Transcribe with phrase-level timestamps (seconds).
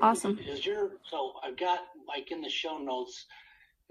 [0.00, 0.38] Awesome.
[0.38, 3.26] Is your so I've got like in the show notes,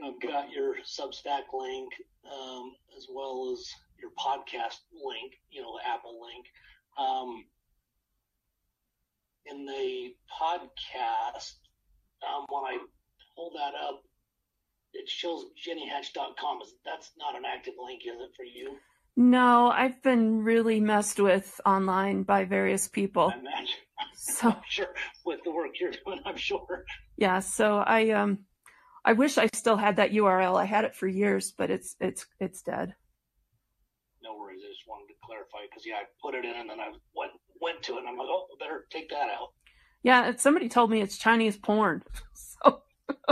[0.04, 1.92] I've got your Substack link
[2.32, 3.68] um, as well as
[4.00, 6.46] your podcast link, you know, the Apple link.
[6.98, 7.46] Um,
[9.46, 11.54] in the podcast,
[12.26, 12.78] um, when I
[13.36, 14.04] pull that up,
[14.94, 16.60] it shows jennyhatch.com.
[16.86, 18.78] That's not an active link, is it, for you?
[19.18, 23.32] No, I've been really messed with online by various people.
[23.34, 23.76] I imagine.
[24.16, 24.88] So I'm sure
[25.26, 26.86] with the work you're doing, I'm sure.
[27.18, 28.40] yeah, so I um
[29.06, 30.60] I wish I still had that URL.
[30.60, 32.96] I had it for years, but it's it's it's dead.
[34.24, 34.62] No worries.
[34.66, 37.32] I just wanted to clarify because yeah, I put it in and then I went
[37.62, 39.50] went to it and I'm like, oh, I better take that out.
[40.04, 42.04] Yeah, somebody told me it's Chinese porn.
[42.34, 42.82] So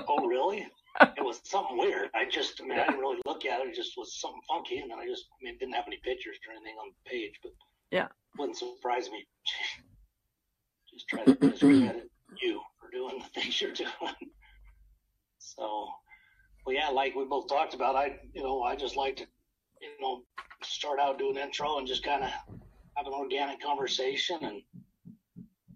[0.08, 0.68] Oh, really?
[1.02, 2.10] It was something weird.
[2.14, 3.68] I just, I mean, I didn't really look at it.
[3.70, 6.38] It just was something funky, and then I just, I mean, didn't have any pictures
[6.48, 7.52] or anything on the page, but
[7.92, 8.08] Yeah.
[8.38, 9.26] wouldn't surprise me.
[10.94, 13.90] Just try to discredit you for doing the things you're doing.
[15.40, 15.88] So,
[16.66, 19.26] well, yeah, like we both talked about, I, you know, I just like to,
[19.82, 20.22] you know,
[20.62, 22.30] start out doing intro and just kind of
[22.96, 24.62] have an organic conversation and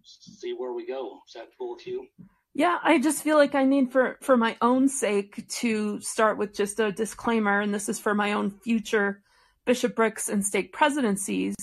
[0.04, 1.20] see where we go.
[1.28, 2.08] Is that cool with you?
[2.58, 6.56] Yeah, I just feel like I need for for my own sake to start with
[6.56, 9.22] just a disclaimer, and this is for my own future
[9.66, 11.56] bishoprics and stake presidencies.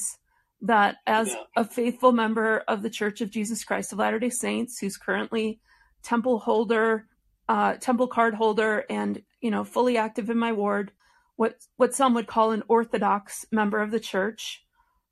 [0.60, 1.42] That as Yeah.
[1.56, 5.58] a faithful member of the Church of Jesus Christ of Latter Day Saints, who's currently
[6.04, 7.08] temple holder,
[7.48, 10.92] uh, temple card holder, and you know fully active in my ward,
[11.34, 14.64] what what some would call an Orthodox member of the Church,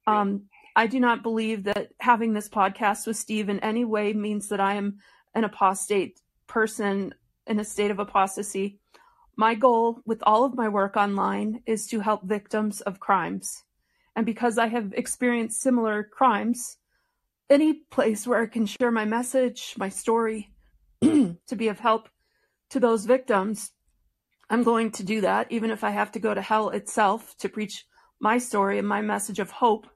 [0.07, 0.45] um,
[0.77, 4.61] I do not believe that having this podcast with Steve in any way means that
[4.61, 5.01] I am
[5.35, 7.15] an apostate person
[7.47, 8.79] in a state of apostasy.
[9.37, 13.65] My goal with all of my work online is to help victims of crimes.
[14.15, 16.77] And because I have experienced similar crimes,
[17.49, 20.53] any place where I can share my message, my story,
[21.01, 22.09] to be of help
[22.71, 23.73] to those victims,
[24.51, 27.49] I'm going to do that, even if I have to go to hell itself to
[27.49, 27.87] preach
[28.21, 29.87] my story and my message of hope.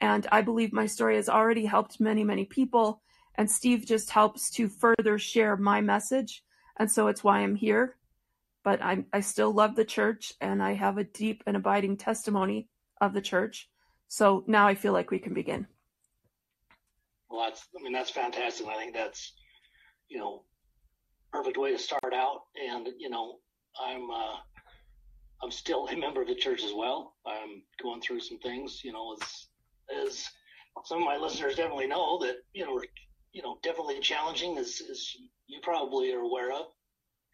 [0.00, 3.02] And I believe my story has already helped many, many people.
[3.36, 6.42] And Steve just helps to further share my message.
[6.78, 7.96] And so it's why I'm here.
[8.64, 12.68] But I, I still love the church and I have a deep and abiding testimony
[13.00, 13.68] of the church.
[14.08, 15.66] So now I feel like we can begin.
[17.28, 18.66] Well, that's, I mean, that's fantastic.
[18.66, 19.32] I think that's,
[20.08, 20.44] you know,
[21.32, 22.42] perfect way to start out.
[22.70, 23.38] And, you know,
[23.80, 24.36] I'm, uh,
[25.42, 27.16] I'm still a member of the church as well.
[27.26, 29.46] I'm going through some things, you know, as,
[30.04, 30.26] as
[30.84, 32.80] some of my listeners definitely know that, you know,
[33.32, 35.10] you know, definitely challenging as, as
[35.46, 36.66] you probably are aware of.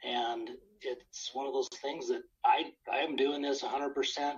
[0.05, 4.35] And it's one of those things that I, I am doing this 100%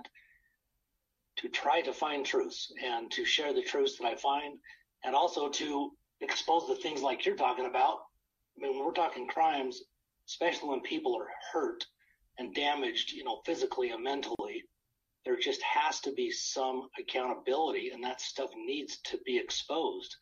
[1.37, 4.57] to try to find truths and to share the truths that I find
[5.03, 7.99] and also to expose the things like you're talking about.
[8.57, 9.81] I mean, when we're talking crimes,
[10.27, 11.85] especially when people are hurt
[12.37, 14.63] and damaged, you know, physically and mentally,
[15.25, 20.15] there just has to be some accountability, and that stuff needs to be exposed.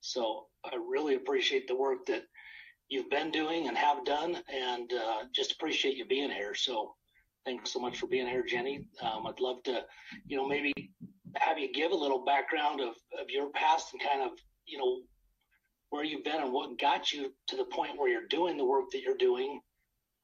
[0.00, 2.22] So I really appreciate the work that
[2.88, 6.54] you've been doing and have done, and uh, just appreciate you being here.
[6.54, 6.94] So
[7.44, 8.84] thanks so much for being here, Jenny.
[9.02, 9.84] Um, I'd love to,
[10.26, 10.72] you know, maybe
[11.36, 15.00] have you give a little background of, of your past and kind of, you know,
[15.90, 18.84] where you've been and what got you to the point where you're doing the work
[18.92, 19.60] that you're doing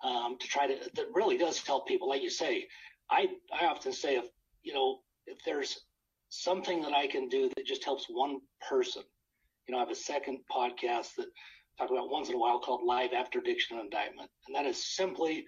[0.03, 2.09] um, to try to, that really does help people.
[2.09, 2.67] Like you say,
[3.11, 4.25] I, I often say, if,
[4.62, 5.79] you know, if there's
[6.29, 9.03] something that I can do that just helps one person,
[9.67, 12.61] you know, I have a second podcast that I talk about once in a while
[12.61, 14.31] called Life After Addiction and Indictment.
[14.47, 15.47] And that is simply,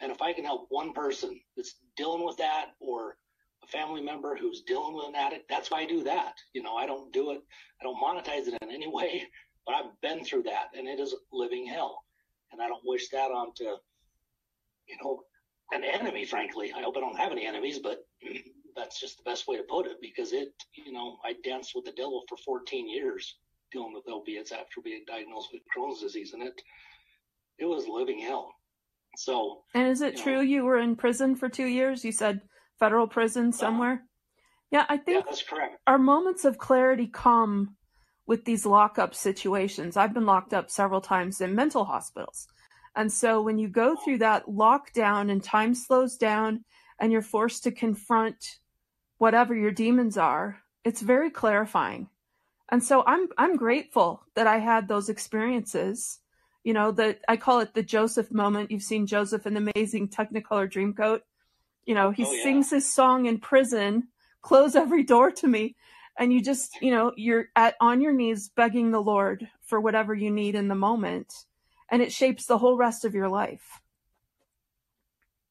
[0.00, 3.16] and if I can help one person that's dealing with that or
[3.62, 6.34] a family member who's dealing with an addict, that's why I do that.
[6.52, 7.40] You know, I don't do it,
[7.80, 9.24] I don't monetize it in any way,
[9.66, 12.04] but I've been through that and it is living hell.
[12.52, 13.76] And I don't wish that on to,
[14.86, 15.22] you know,
[15.72, 16.72] an enemy, frankly.
[16.76, 18.06] I hope I don't have any enemies, but
[18.76, 21.86] that's just the best way to put it because it, you know, I danced with
[21.86, 23.36] the devil for 14 years
[23.74, 26.62] dealing with opiates after being diagnosed with Crohn's disease and it,
[27.58, 28.52] it was living hell.
[29.16, 30.40] So, And is it You true know.
[30.40, 32.04] you were in prison for two years?
[32.04, 32.40] You said
[32.78, 33.58] federal prison uh-huh.
[33.58, 34.02] somewhere?
[34.70, 35.76] Yeah, I yeah, think that's correct.
[35.86, 37.76] our moments of clarity come
[38.26, 39.96] with these lockup situations.
[39.96, 42.46] I've been locked up several times in mental hospitals.
[42.96, 46.64] And so when you go through that lockdown and time slows down
[46.98, 48.36] and you're forced to confront
[49.18, 52.08] whatever your demons are, it's very clarifying.
[52.70, 56.20] And so I'm I'm grateful that I had those experiences.
[56.64, 58.70] You know, that I call it the Joseph moment.
[58.70, 61.20] You've seen Joseph in the amazing Technicolor Dreamcoat.
[61.84, 62.42] You know, he Oh, yeah.
[62.42, 64.08] sings his song in prison,
[64.40, 65.76] close every door to me.
[66.18, 70.14] and you just, you know, you're at on your knees begging the Lord for whatever
[70.14, 71.34] you need in the moment,
[71.90, 73.80] and it shapes the whole rest of your life.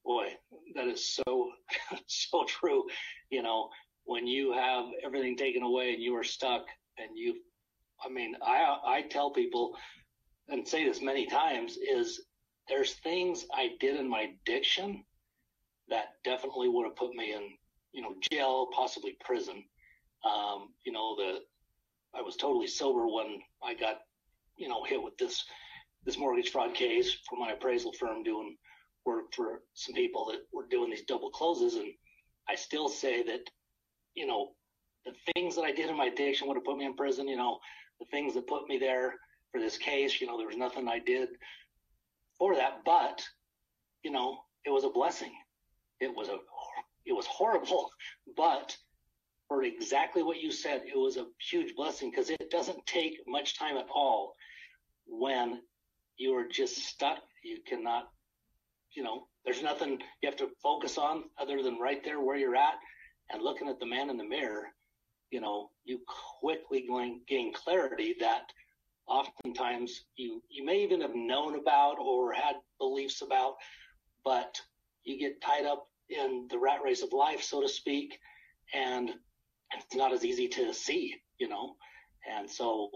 [0.06, 0.30] Boy,
[0.75, 1.51] that is so
[2.07, 2.86] so true.
[3.30, 3.69] You know,
[4.06, 6.65] when you have everything taken away and you are stuck
[6.98, 7.36] and you
[8.04, 9.75] I mean, I I tell people
[10.50, 12.22] and say this many times is
[12.68, 15.04] there's things I did in my addiction
[15.90, 17.50] that definitely would have put me in,
[17.92, 19.63] you know, jail, possibly prison.
[20.25, 21.40] Um, you know, the
[22.16, 24.01] I was totally sober when I got,
[24.57, 25.44] you know, hit with this
[26.06, 28.57] this mortgage fraud case for my appraisal firm doing
[29.06, 31.94] work for some people that were doing these double closes and
[32.48, 33.50] I still say that,
[34.16, 34.56] you know,
[35.06, 37.36] the things that I did in my addiction would have put me in prison, you
[37.36, 37.60] know,
[38.00, 39.16] the things that put me there
[39.52, 41.30] for this case, you know, there was nothing I did
[42.38, 43.24] for that, but,
[44.04, 45.32] you know, it was a blessing.
[46.00, 46.38] It was a,
[47.06, 47.90] it was horrible,
[48.38, 48.76] but
[49.48, 53.58] for exactly what you said, it was a huge blessing because it doesn't take much
[53.58, 54.36] time at all
[55.06, 55.62] when
[56.18, 57.20] you are just stuck.
[57.44, 58.10] You cannot,
[58.96, 62.56] you know, there's nothing you have to focus on other than right there where you're
[62.56, 62.76] at
[63.32, 64.68] and looking at the man in the mirror.
[65.34, 66.00] You know, you
[66.40, 66.88] quickly
[67.28, 68.44] gain clarity that
[69.08, 73.56] oftentimes you you may even have known about or had beliefs about,
[74.24, 74.62] but
[75.04, 78.20] you get tied up in the rat race of life, so to speak,
[78.76, 79.10] and
[79.76, 81.78] it's not as easy to see, you know.
[82.32, 82.92] And so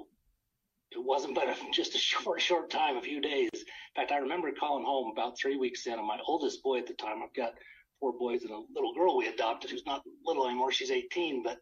[0.91, 3.49] it wasn't but just a short, short time, a few days.
[3.53, 6.85] In fact, I remember calling home about three weeks in, and my oldest boy at
[6.85, 7.53] the time, I've got
[7.99, 10.71] four boys and a little girl we adopted who's not little anymore.
[10.71, 11.57] She's 18, but,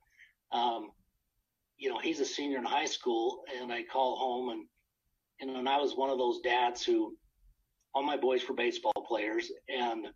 [0.56, 0.92] um,
[1.78, 4.66] you know, he's a senior in high school, and I call home, and,
[5.40, 7.16] you know, and I was one of those dads who,
[7.94, 10.08] all my boys were baseball players, and,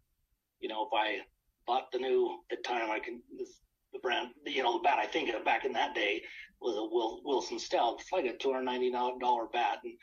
[0.62, 1.20] you know, if I
[1.68, 3.60] bought the new, the time I can, this,
[3.92, 6.22] the brand, you know, the bat I think of back in that day
[6.62, 8.00] was a Will, Wilson Stout.
[8.00, 9.80] It's like a $299 bat.
[9.84, 9.94] And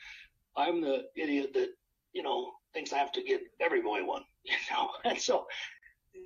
[0.55, 1.69] I'm the idiot that,
[2.13, 4.89] you know, thinks I have to get every boy one, you know?
[5.05, 5.45] And so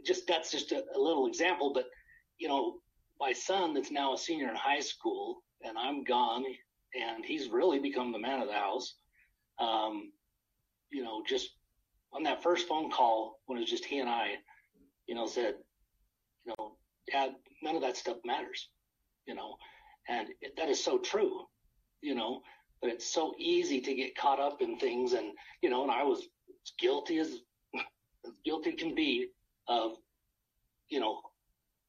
[0.06, 1.86] just, that's just a, a little example, but,
[2.38, 2.81] you know,
[3.22, 6.44] my son that's now a senior in high school and I'm gone
[6.96, 8.96] and he's really become the man of the house.
[9.60, 10.12] Um,
[10.90, 11.52] you know, just
[12.12, 14.32] on that first phone call when it was just he and I,
[15.06, 15.54] you know, said,
[16.46, 16.74] you know,
[17.12, 18.70] Dad, none of that stuff matters,
[19.28, 19.56] you know,
[20.10, 21.42] and it, that is so true,
[22.02, 22.42] you know,
[22.82, 25.14] but it's so easy to get caught up in things.
[25.14, 25.28] And,
[25.62, 26.28] you know, and I was
[26.80, 27.30] guilty as,
[28.26, 29.28] as guilty can be
[29.68, 29.92] of,
[30.90, 31.22] you know,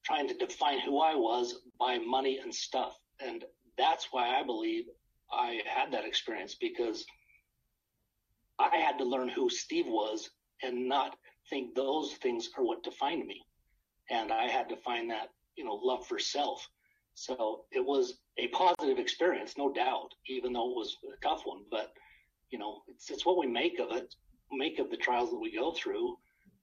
[0.04, 2.98] trying to define who I was by money and stuff.
[3.20, 3.44] And
[3.78, 4.84] that's why I believe
[5.32, 7.04] I had that experience because
[8.58, 10.30] I had to learn who Steve was
[10.62, 11.16] and not
[11.50, 13.42] think those things are what defined me.
[14.10, 16.68] And I had to find that, you know, love for self.
[17.14, 21.62] So it was a positive experience, no doubt, even though it was a tough one.
[21.70, 21.92] But,
[22.50, 24.14] you know, it's, it's what we make of it,
[24.50, 26.16] make of the trials that we go through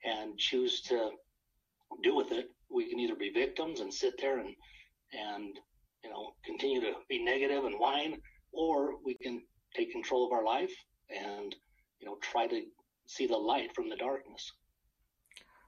[0.03, 1.11] and choose to
[2.03, 2.49] do with it.
[2.73, 4.55] We can either be victims and sit there and,
[5.13, 5.55] and,
[6.03, 8.21] you know, continue to be negative and whine,
[8.51, 9.41] or we can
[9.75, 10.73] take control of our life
[11.09, 11.55] and,
[11.99, 12.61] you know, try to
[13.07, 14.51] see the light from the darkness.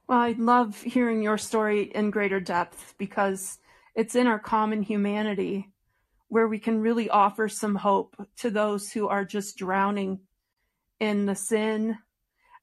[0.07, 3.59] Well, I love hearing your story in greater depth because
[3.95, 5.69] it's in our common humanity
[6.27, 10.19] where we can really offer some hope to those who are just drowning
[10.99, 11.97] in the sin.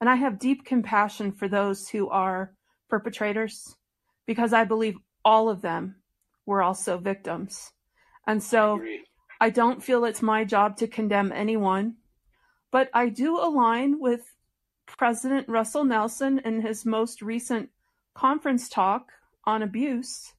[0.00, 2.54] And I have deep compassion for those who are
[2.88, 3.76] perpetrators
[4.28, 5.96] because I believe all of them
[6.44, 7.72] were also victims.
[8.26, 8.82] And so
[9.40, 11.96] I, I don't feel it's my job to condemn anyone,
[12.70, 14.34] but I do align with
[14.86, 17.70] President Russell Nelson in his most recent
[18.14, 19.12] conference talk
[19.44, 20.34] on abuse.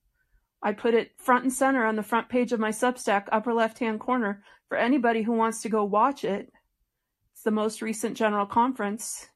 [0.61, 3.79] I put it front and center on the front page of my Substack, upper left
[3.79, 6.53] hand corner, for anybody who wants to go watch it.
[7.33, 9.29] It's the most recent general conference.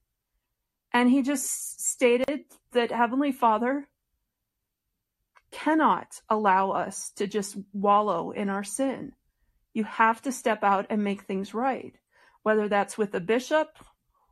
[0.91, 3.87] And he just stated that Heavenly Father
[5.53, 9.13] cannot allow us to just wallow in our sin.
[9.73, 11.95] You have to step out and make things right,
[12.41, 13.77] whether that's with a bishop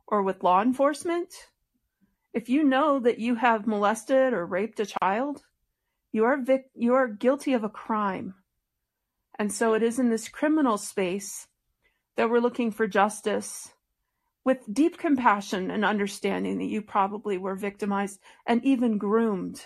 [0.06, 1.32] or with law enforcement,
[2.34, 5.42] if you know that you have molested or raped a child,
[6.12, 8.34] you are vic- you are guilty of a crime.
[9.38, 11.46] And so it is in this criminal space
[12.16, 13.72] that we're looking for justice
[14.44, 19.64] with deep compassion and understanding that you probably were victimized and even groomed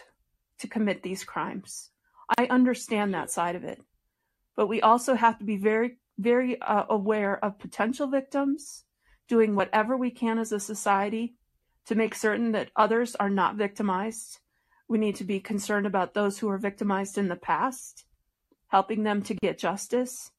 [0.59, 1.91] to commit these crimes.
[2.39, 3.81] I understand that side of it.
[4.57, 8.85] But we also have to be very, very uh, aware of potential victims
[9.29, 11.35] doing whatever we can as a society
[11.87, 14.39] to make certain that others are not victimized.
[14.89, 18.05] We need to be concerned about those who are victimized in the past,
[18.69, 20.31] helping them to get justice.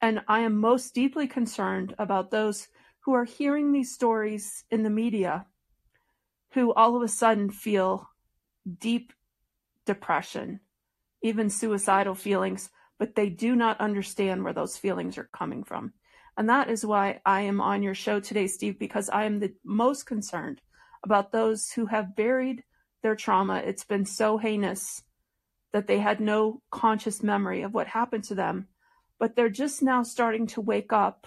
[0.00, 2.68] And I am most deeply concerned about those
[3.00, 5.46] who are hearing these stories in the media
[6.52, 8.08] who all of a sudden feel
[8.78, 9.12] deep
[9.86, 10.60] depression,
[11.22, 15.92] even suicidal feelings, but they do not understand where those feelings are coming from.
[16.36, 19.54] And that is why I am on your show today, Steve, because I am the
[19.64, 20.60] most concerned
[21.04, 22.64] about those who have buried
[23.02, 23.56] their trauma.
[23.56, 25.02] It's been so heinous
[25.72, 28.68] that they had no conscious memory of what happened to them,
[29.18, 31.26] but they're just now starting to wake up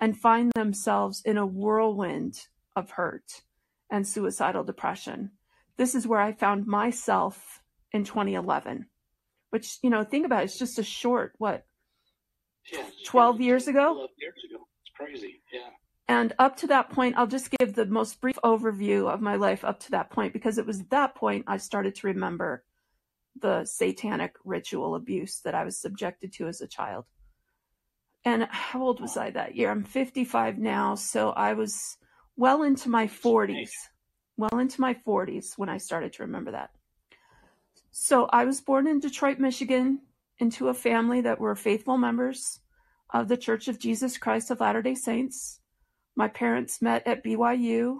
[0.00, 3.42] and find themselves in a whirlwind of hurt
[3.90, 5.30] and suicidal depression.
[5.76, 7.59] This is where I found myself
[7.92, 8.86] in 2011,
[9.50, 11.64] which, you know, think about it, it's just a short, what,
[12.72, 12.86] Yeah.
[13.06, 13.94] 12 years ago?
[13.94, 14.66] 12 years ago.
[14.82, 15.42] It's crazy.
[15.52, 15.70] Yeah.
[16.08, 19.64] And up to that point, I'll just give the most brief overview of my life
[19.64, 22.64] up to that point because it was that point I started to remember
[23.40, 27.04] the satanic ritual abuse that I was subjected to as a child.
[28.24, 29.70] And how old was I that year?
[29.70, 31.96] I'm 55 now, so I was
[32.36, 33.70] well into my 40s.
[34.36, 36.70] Well into my 40s when I started to remember that.
[37.90, 40.00] So I was born in Detroit, Michigan,
[40.38, 42.60] into a family that were faithful members
[43.10, 45.60] of the Church of Jesus Christ of Latter day Saints.
[46.16, 47.98] My parents met at BYU.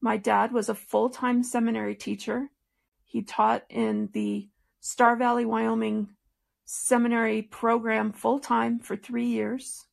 [0.00, 2.50] My dad was a full time seminary teacher.
[3.04, 4.48] He taught in the
[4.80, 6.08] Star Valley, Wyoming
[6.64, 9.86] seminary program full time for three years.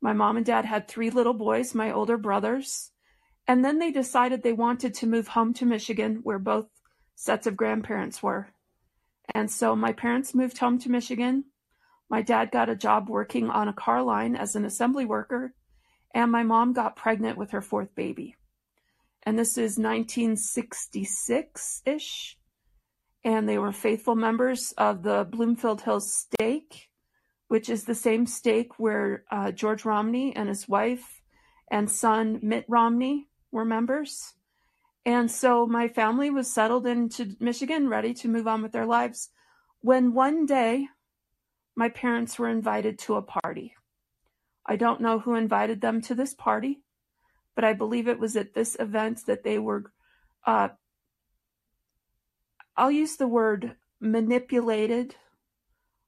[0.00, 2.90] My mom and dad had three little boys, my older brothers.
[3.46, 6.66] And then they decided they wanted to move home to Michigan, where both
[7.14, 8.53] sets of grandparents were.
[9.32, 11.44] And so my parents moved home to Michigan.
[12.10, 15.54] My dad got a job working on a car line as an assembly worker,
[16.14, 18.36] and my mom got pregnant with her fourth baby.
[19.24, 22.36] And this is 1966 ish.
[23.24, 26.90] And they were faithful members of the Bloomfield Hills Stake,
[27.48, 31.22] which is the same stake where uh, George Romney and his wife
[31.70, 34.34] and son Mitt Romney were members.
[35.06, 39.30] And so my family was settled into Michigan, ready to move on with their lives.
[39.80, 40.88] When one day
[41.76, 43.74] my parents were invited to a party.
[44.64, 46.82] I don't know who invited them to this party,
[47.54, 49.92] but I believe it was at this event that they were,
[50.46, 50.68] uh,
[52.76, 55.16] I'll use the word manipulated.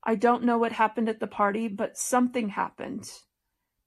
[0.03, 3.11] I don't know what happened at the party, but something happened,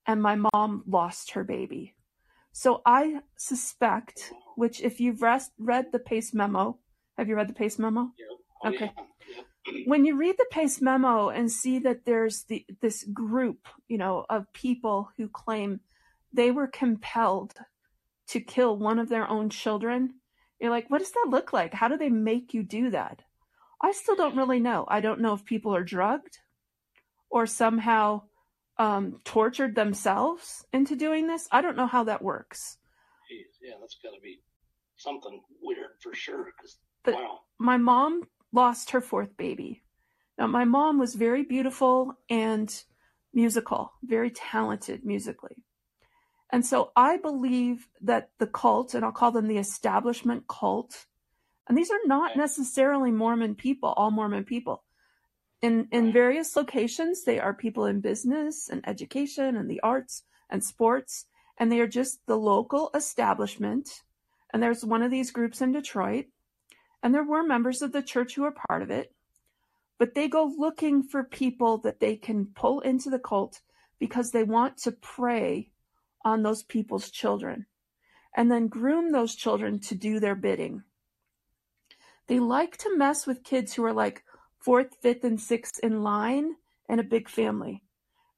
[0.06, 1.96] and my mom lost her baby.
[2.52, 6.78] So I suspect, which if you've res- read the Pace memo,
[7.18, 8.12] have you read the Pace memo?
[8.18, 8.26] Yeah.
[8.64, 8.92] Oh, Okay.
[8.96, 9.04] Yeah.
[9.36, 9.84] yeah.
[9.86, 14.26] when you read the pace memo and see that there's the, this group you know
[14.30, 15.80] of people who claim
[16.34, 17.54] they were compelled
[18.28, 20.14] to kill one of their own children
[20.60, 23.22] you're like what does that look like how do they make you do that
[23.82, 26.40] i still don't really know i don't know if people are drugged
[27.30, 28.22] or somehow
[28.78, 32.78] um, tortured themselves into doing this i don't know how that works
[33.32, 34.40] Jeez, yeah, that's got to be
[35.00, 36.52] something weird for sure.
[36.60, 37.42] 'cause- But- wow.
[37.58, 39.84] my mom lost her fourth baby.
[40.38, 42.84] Now, my mom was very beautiful and
[43.34, 45.64] musical, very talented musically.
[46.52, 51.06] And so I believe that the cult, and I'll call them the establishment cult,
[51.68, 54.84] and these are not necessarily Mormon people, all Mormon people.
[55.62, 60.64] In, in various locations, they are people in business and education and the arts and
[60.64, 61.26] sports,
[61.58, 64.02] and they are just the local establishment.
[64.52, 66.26] And there's one of these groups in Detroit
[67.02, 69.14] and there were members of the church who were part of it,
[69.98, 73.62] but they go looking for people that they can pull into the cult
[74.00, 75.72] because they want to prey
[76.24, 77.66] on those people's children
[78.36, 80.84] and then groom those children to do their bidding.
[82.28, 84.24] They like to mess with kids who are like
[84.60, 86.56] fourth, fifth, and sixth in line
[86.88, 87.84] and a big family.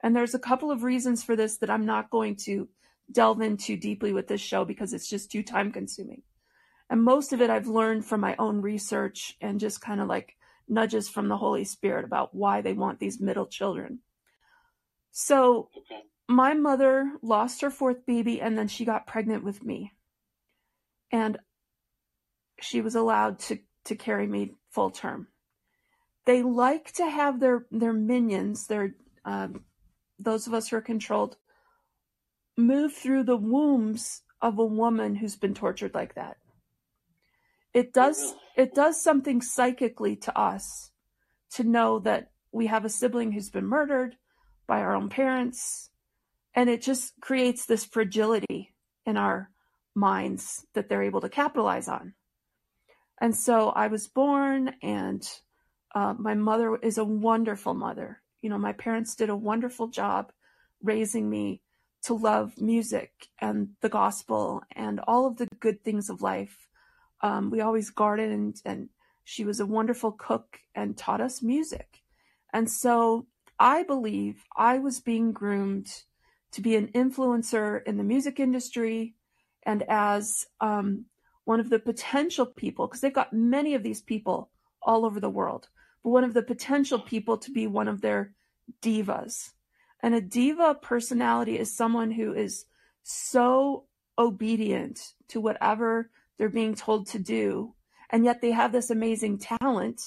[0.02, 2.70] And there's a couple of reasons for this that I'm not going to
[3.12, 6.24] delve into deeply with this show because it's just too time consuming.
[6.90, 10.36] And most of it I've learned from my own research and just kind of like
[10.68, 14.00] nudges from the Holy Spirit about why they want these middle children.
[15.12, 16.02] So Okay.
[16.28, 19.94] my mother lost her fourth baby and then she got pregnant with me.
[21.12, 21.38] And
[22.62, 25.28] she was allowed to, to carry me full term.
[26.26, 29.66] They like to have their, their minions, their, um,
[30.20, 31.38] those of us who are controlled,
[32.62, 36.38] move through the wombs of a woman who's been tortured like that.
[37.74, 40.92] It does it does something psychically to us
[41.52, 44.16] to know that we have a sibling who's been murdered
[44.68, 45.90] by our own parents
[46.54, 48.74] and it just creates this fragility
[49.06, 49.50] in our
[49.96, 52.14] minds that they're able to capitalize on.
[53.20, 55.24] And so I was born and
[55.94, 58.22] Uh, my mother is a wonderful mother.
[58.42, 60.32] You know, my parents did a wonderful job
[60.82, 61.62] raising me
[62.04, 66.68] to love music and the gospel and all of the good things of life.
[67.22, 68.90] Um, we always gardened, and
[69.24, 72.02] she was a wonderful cook and taught us music.
[72.54, 73.28] And so
[73.60, 75.88] I believe I was being groomed
[76.54, 79.14] to be an influencer in the music industry
[79.64, 81.06] and as um,
[81.46, 84.50] one of the potential people, because they've got many of these people
[84.82, 85.70] all over the world,
[86.04, 88.34] but one of the potential people to be one of their
[88.82, 89.52] divas.
[90.04, 92.66] And a diva personality is someone who is
[93.04, 93.86] so
[94.18, 97.76] obedient to whatever they're being told to do.
[98.10, 100.02] And yet they have this amazing talent,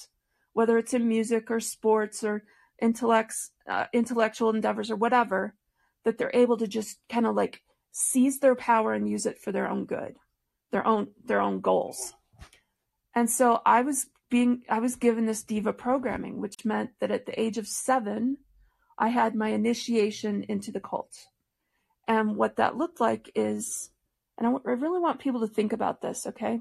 [0.53, 2.45] whether it's in music or sports or
[2.81, 5.55] intellects, uh, intellectual endeavors or whatever,
[6.05, 9.53] that they're able to just kind of like seize their power and use it for
[9.53, 10.17] their own good,
[10.73, 12.15] their own, their own goals.
[13.15, 17.27] And so I was being, I was given this diva programming, which meant that at
[17.27, 18.39] the age of seven,
[18.99, 21.27] I had my initiation into the cult.
[22.07, 23.91] And what that looked like is,
[24.39, 26.61] and I really want people to think about this, okay?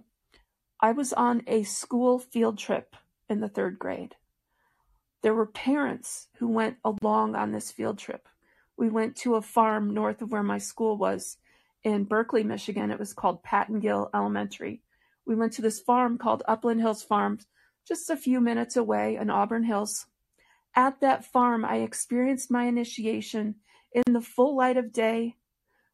[0.80, 2.96] I was on a school field trip
[3.30, 4.16] in the third grade.
[5.22, 8.28] There were parents who went along on this field trip.
[8.76, 11.38] We went to a farm north of where my school was
[11.84, 12.92] in Berkley, Michigan.
[12.92, 14.82] It was called Pattengill Elementary.
[15.26, 17.46] We went to this farm called Upland Hills Farms,
[17.88, 20.08] just a few minutes away in Auburn Hills.
[20.76, 23.56] At that farm, I experienced my initiation
[23.94, 25.36] in the full light of day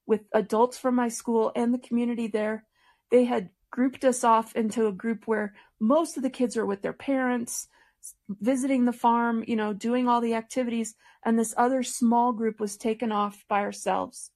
[0.05, 2.65] with adults from my school and the community there.
[3.11, 6.81] They had grouped us off into a group where most of the kids are with
[6.81, 7.67] their parents,
[8.29, 10.95] visiting the farm, you know, doing all the activities.
[11.23, 14.31] And this other small group was taken off by ourselves.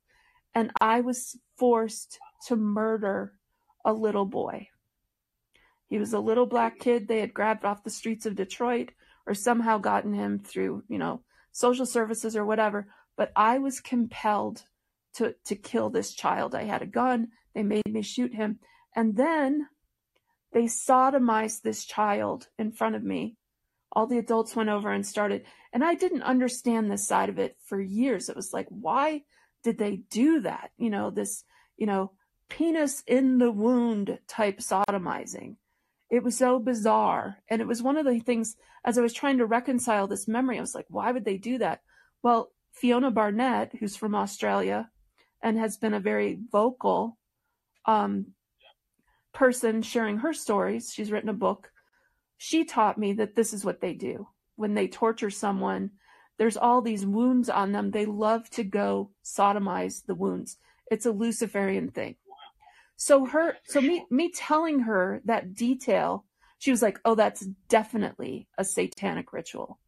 [0.54, 3.34] And I was forced to murder
[3.86, 4.70] a little boy.
[5.88, 8.92] He was a little black kid they had grabbed off the streets of Detroit
[9.26, 12.88] or somehow gotten him through, you know, social services or whatever.
[13.16, 14.64] But I was compelled
[15.16, 16.56] to, to kill this child.
[16.56, 17.30] I had a gun.
[17.54, 18.60] They made me shoot him.
[18.96, 19.68] And then
[20.52, 23.36] they sodomized this child in front of me.
[23.92, 27.58] All the adults went over and started, and I didn't understand this side of it
[27.66, 28.28] for years.
[28.28, 29.22] It was like, why
[29.64, 30.72] did they do that?
[30.78, 31.44] You know, this,
[31.78, 32.12] you know,
[32.50, 35.58] penis in the wound type sodomizing.
[36.14, 37.40] It was so bizarre.
[37.50, 40.60] And it was one of the things, as I was trying to reconcile this memory,
[40.60, 41.82] I was like, why would they do that?
[42.22, 44.92] Well, Fiona Barnett, who's from Australia
[45.42, 47.18] and has been a very vocal
[47.88, 48.28] um,
[49.34, 51.72] person sharing her stories, she's written a book.
[52.38, 55.90] She taught me that this is what they do when they torture someone.
[56.38, 57.90] There's all these wounds on them.
[57.90, 60.58] They love to go sodomize the wounds.
[60.92, 62.18] It's a Luciferian thing.
[62.96, 66.26] So her, so me, me telling her that detail,
[66.60, 69.80] she was like, "Oh, that's definitely a satanic ritual,"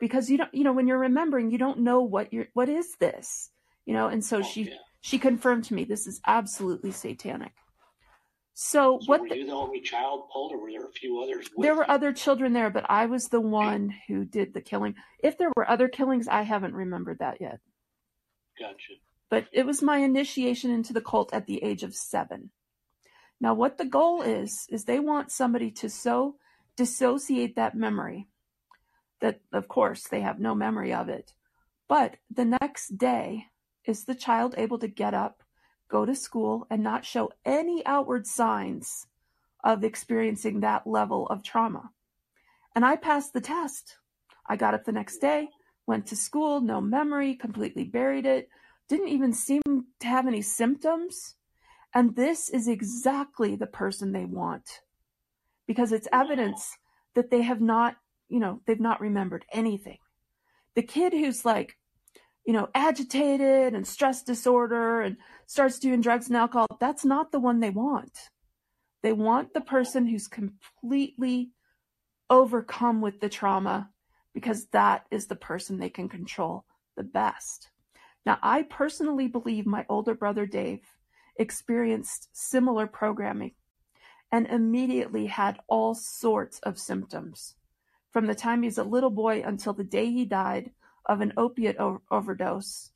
[0.00, 2.96] because you don't, you know, when you're remembering, you don't know what you're, what is
[2.98, 3.50] this,
[3.84, 4.74] you know, and so oh, she, yeah.
[5.00, 7.52] she confirmed to me this is absolutely satanic.
[8.54, 9.20] So, so what?
[9.20, 11.48] Were the, you the only child pulled, or were there a few others?
[11.58, 11.92] there were you?
[11.92, 14.96] other children there, but I was the one who did the killing.
[15.22, 17.60] If there were other killings, I haven't remembered that yet.
[18.58, 18.94] Gotcha
[19.30, 22.50] but it was my initiation into the cult at the age of seven.
[23.40, 26.36] Now, what the goal is, is they want somebody to so
[26.76, 28.28] dissociate that memory
[29.20, 31.32] that, of course, they have no memory of it.
[31.88, 33.46] But the next day,
[33.84, 35.42] is the child able to get up,
[35.88, 39.06] go to school, and not show any outward signs
[39.64, 41.90] of experiencing that level of trauma?
[42.74, 43.96] And I passed the test.
[44.46, 45.48] I got up the next day,
[45.86, 48.50] went to school, no memory, completely buried it,
[48.88, 51.36] didn't even seem to have any symptoms.
[51.94, 54.80] And this is exactly the person they want
[55.66, 56.76] because it's evidence
[57.14, 57.96] that they have not,
[58.28, 59.98] you know, they've not remembered anything.
[60.74, 61.76] The kid who's like,
[62.44, 67.40] you know, agitated and stress disorder and starts doing drugs and alcohol, that's not the
[67.40, 68.30] one they want.
[69.02, 71.50] They want the person who's completely
[72.30, 73.90] overcome with the trauma
[74.34, 76.64] because that is the person they can control
[76.96, 77.70] the best.
[78.28, 80.82] Now, I personally believe my older brother Dave
[81.36, 83.52] experienced similar programming
[84.30, 87.54] and immediately had all sorts of symptoms.
[88.10, 90.72] From the time he was a little boy until the day he died
[91.06, 92.90] of an opiate o- overdose,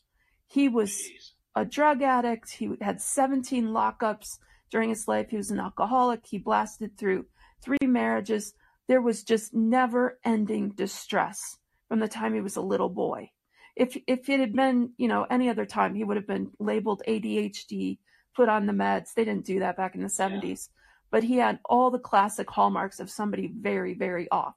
[0.47, 1.31] he was Jeez.
[1.57, 2.51] a drug addict.
[2.51, 4.39] He had 17 lockups
[4.71, 5.31] during his life.
[5.31, 6.27] He was an alcoholic.
[6.27, 7.25] He blasted through
[7.63, 8.53] three marriages.
[8.87, 11.57] There was just never ending distress
[11.89, 13.31] from the time he was a little boy.
[13.77, 17.03] If if it had been, you know, any other time, he would have been labeled
[17.09, 17.99] ADHD,
[18.37, 19.15] put on the meds.
[19.15, 20.69] They didn't do that back in the 70s.
[20.69, 20.73] Yeah.
[21.11, 24.57] But he had all the classic hallmarks of somebody very, very off.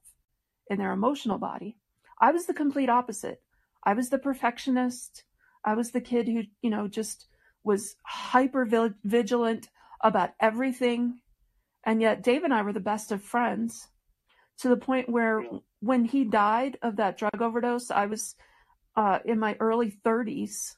[0.70, 1.78] in their emotional body.
[2.20, 3.42] I was the complete opposite.
[3.84, 5.24] I was the perfectionist.
[5.64, 7.28] I was the kid who, you know, just
[7.64, 9.70] was hyper vigilant
[10.02, 11.20] about everything.
[11.84, 13.88] And yet Dave and I were the best of friends
[14.60, 15.44] to the point where
[15.82, 18.36] when he died of that drug overdose, I was
[18.96, 20.76] uh, in my early 30s.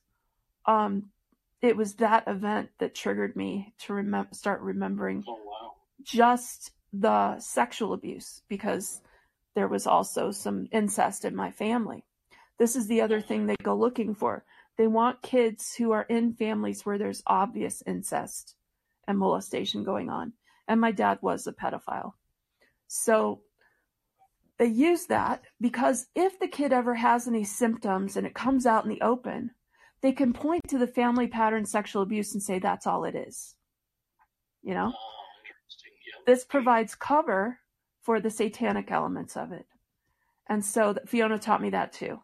[0.66, 1.12] Um,
[1.62, 5.74] it was that event that triggered me to remem- start remembering Oh wow.
[6.04, 9.02] just the sexual abuse because
[9.56, 12.04] there was also some incest in my family.
[12.60, 14.46] This is the other thing they go looking for.
[14.78, 18.56] They want kids who are in families where there's obvious incest
[19.08, 20.34] and molestation going on.
[20.68, 22.14] And my dad was a pedophile.
[22.88, 23.42] So
[24.58, 28.84] they use that because if the kid ever has any symptoms and it comes out
[28.84, 29.52] in the open,
[30.02, 33.56] they can point to the family pattern sexual abuse and say that's all it is.
[34.64, 34.92] You know?
[34.96, 35.00] Oh.
[36.06, 36.34] Yeah.
[36.34, 37.60] this provides cover
[38.02, 39.66] for the satanic elements of it.
[40.48, 42.22] And so Fiona taught me that too.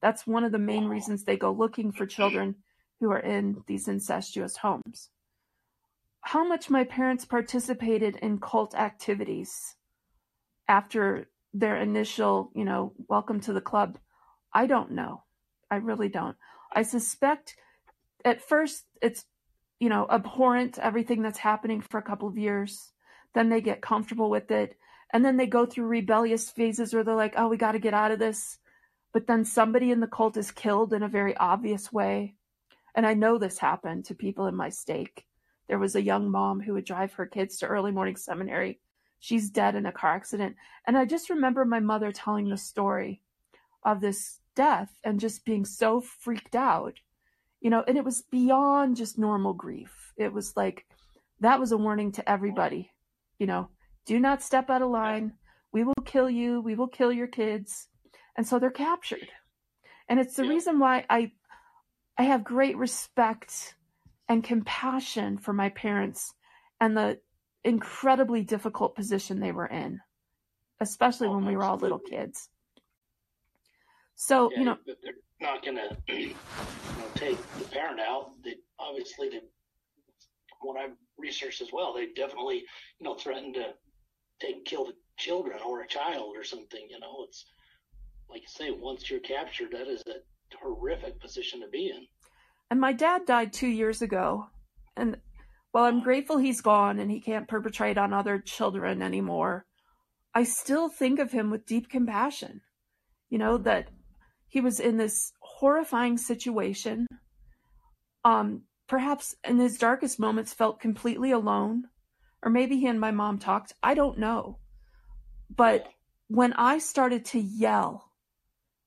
[0.00, 2.56] That's one of the main reasons they go looking for children
[3.00, 5.08] who are in these incestuous homes.
[6.20, 9.76] How much my parents participated in cult activities
[10.68, 13.96] after their initial, you know, welcome to the club,
[14.52, 15.22] I don't know.
[15.70, 16.36] I really don't.
[16.72, 17.56] I suspect
[18.24, 19.24] at first it's,
[19.78, 22.92] you know, abhorrent, everything that's happening for a couple of years.
[23.34, 24.76] Then they get comfortable with it.
[25.12, 27.94] And then they go through rebellious phases where they're like, oh, we got to get
[27.94, 28.58] out of this.
[29.12, 32.34] But then somebody in the cult is killed in a very obvious way.
[32.96, 35.24] And I know this happened to people in my stake.
[35.68, 38.80] There was a young mom who would drive her kids to early morning seminary.
[39.24, 40.54] She's dead in a car accident.
[40.86, 43.22] And I just remember my mother telling the story
[43.82, 46.98] of this death and just being so freaked out,
[47.62, 50.12] you know, and it was beyond just normal grief.
[50.18, 50.84] It was like,
[51.40, 52.92] that was a warning to everybody,
[53.38, 53.70] you know,
[54.04, 55.32] do not step out of line.
[55.72, 56.60] We will kill you.
[56.60, 57.88] We will kill your kids.
[58.36, 59.28] And so they're captured.
[60.06, 61.32] And it's the reason why I
[62.18, 63.74] I have great respect
[64.28, 66.34] and compassion for my parents
[66.78, 67.20] and the
[67.64, 70.00] incredibly difficult position they were in,
[70.80, 72.48] especially Oh, when we were all little kids.
[74.16, 78.30] So, Yeah, you know, they're not going to you know, take the parent out.
[78.44, 79.40] They obviously, they,
[80.60, 82.58] when I researched as well, they definitely,
[82.98, 83.74] you know, threatened to
[84.40, 86.86] take kill the children or a child or something.
[86.88, 87.44] You know, it's
[88.28, 92.06] like you say, once you're captured, that is a horrific position to be in.
[92.70, 94.46] and my dad died two years ago.
[94.96, 95.16] And
[95.74, 99.66] while I'm grateful he's gone and he can't perpetrate on other children anymore,
[100.32, 102.60] I still think of him with deep compassion.
[103.28, 103.88] You know, that
[104.46, 107.08] he was in this horrifying situation.
[108.24, 111.88] Um, perhaps in his darkest moments felt completely alone.
[112.40, 113.72] Or maybe he and my mom talked.
[113.82, 114.60] I don't know.
[115.50, 115.88] But
[116.28, 118.12] when I started to yell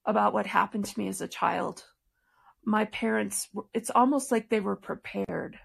[0.06, 1.84] about what happened to me as a child,
[2.64, 5.60] my parents, it's almost like they were prepared,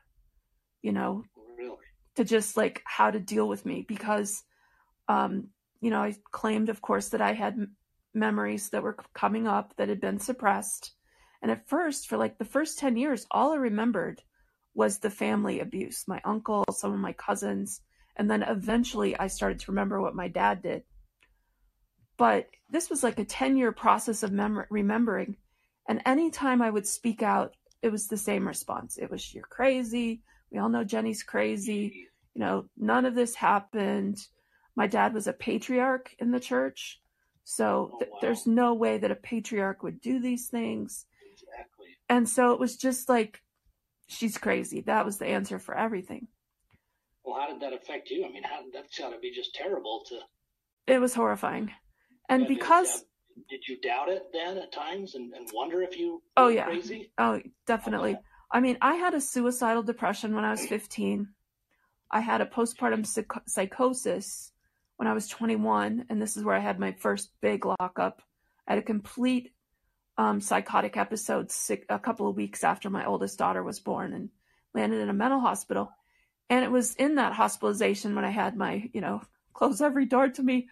[0.83, 1.25] you know,
[1.57, 1.77] Really?
[2.17, 4.45] to just like how to deal with me because,
[5.09, 5.49] um,
[5.81, 7.77] you know, I claimed, of course, that I had m-
[8.15, 10.93] memories that were coming up that had been suppressed.
[11.41, 14.23] And at first, for like the first 10 years, all I remembered
[14.75, 17.81] was the family abuse my uncle, some of my cousins.
[18.17, 20.83] And then eventually I started to remember what my dad did.
[22.17, 25.37] But this was like a 10 year process of mem- remembering.
[25.89, 28.97] And anytime I would speak out, it was the same response.
[28.99, 30.23] It was, you're crazy.
[30.53, 32.09] We all know Jenny's crazy.
[32.35, 34.19] You know, none of this happened.
[34.77, 37.01] My dad was a patriarch in the church.
[37.45, 38.19] So Oh, wow.
[38.21, 41.07] there's no way that a patriarch would do these things.
[41.33, 41.87] Exactly.
[42.09, 43.43] And so it was just like,
[44.07, 44.83] she's crazy.
[44.83, 46.29] That was the answer for everything.
[47.25, 48.25] Well, how did that affect you?
[48.27, 50.19] I mean, how that's got to be just terrible to.
[50.87, 51.71] It was horrifying.
[52.29, 53.05] And Yeah, because,
[53.49, 56.65] did you doubt it then at times and, and wonder if you Oh, yeah.
[56.65, 57.13] crazy?
[57.19, 58.17] oh, definitely.
[58.53, 61.29] I mean, I had a suicidal depression when I was 15.
[62.11, 64.53] I had a postpartum psych- psychosis
[64.97, 68.23] when I was 21, and this is where I had my first big lockup.
[68.69, 69.53] I had a complete
[70.19, 74.29] um, psychotic episode sick, a couple of weeks after my oldest daughter was born and
[74.75, 75.91] landed in a mental hospital.
[76.51, 79.23] And it was in that hospitalization when I had my, you know,
[79.55, 80.69] close every door to me,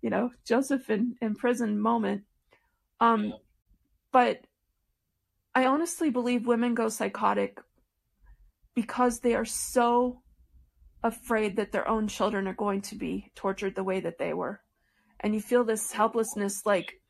[0.00, 2.22] you know, Joseph in, in prison moment.
[3.00, 3.32] Um, Yeah.
[4.12, 4.46] But
[5.54, 7.60] I honestly believe women go psychotic
[8.74, 10.22] because they are so
[11.02, 14.60] afraid that their own children are going to be tortured the way that they were.
[15.20, 17.00] And you feel this helplessness like,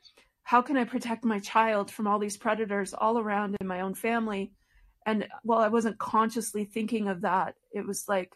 [0.43, 3.95] how can I protect my child from all these predators all around in my own
[3.95, 4.53] family?
[5.07, 8.33] And while I wasn't consciously thinking of that, it was like,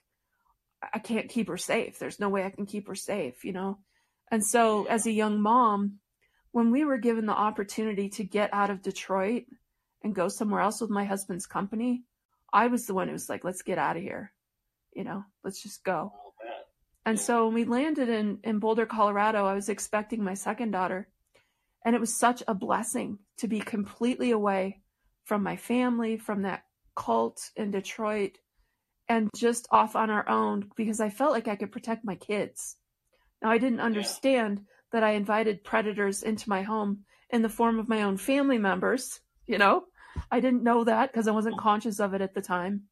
[0.95, 1.99] I can't keep her safe.
[1.99, 3.79] There's no way I can keep her safe, you know?
[4.31, 5.99] And so, as a young mom,
[6.53, 9.45] when we were given the opportunity to get out of Detroit
[10.03, 12.05] and go somewhere else with my husband's company,
[12.53, 14.33] I was the one who was like, let's get out of here.
[14.95, 16.13] You know, let's just go.
[17.05, 21.09] And so when we landed in, in Boulder, Colorado, I was expecting my second daughter.
[21.85, 24.83] And it was such a blessing to be completely away
[25.25, 26.65] from my family, from that
[26.97, 28.39] cult in Detroit,
[29.09, 32.77] and just off on our own because I felt like I could protect my kids.
[33.41, 34.65] Now, I didn't understand yeah.
[34.93, 39.21] that I invited predators into my home in the form of my own family members.
[39.49, 39.85] You know,
[40.31, 42.85] I didn't know that because I wasn't conscious of it at the time,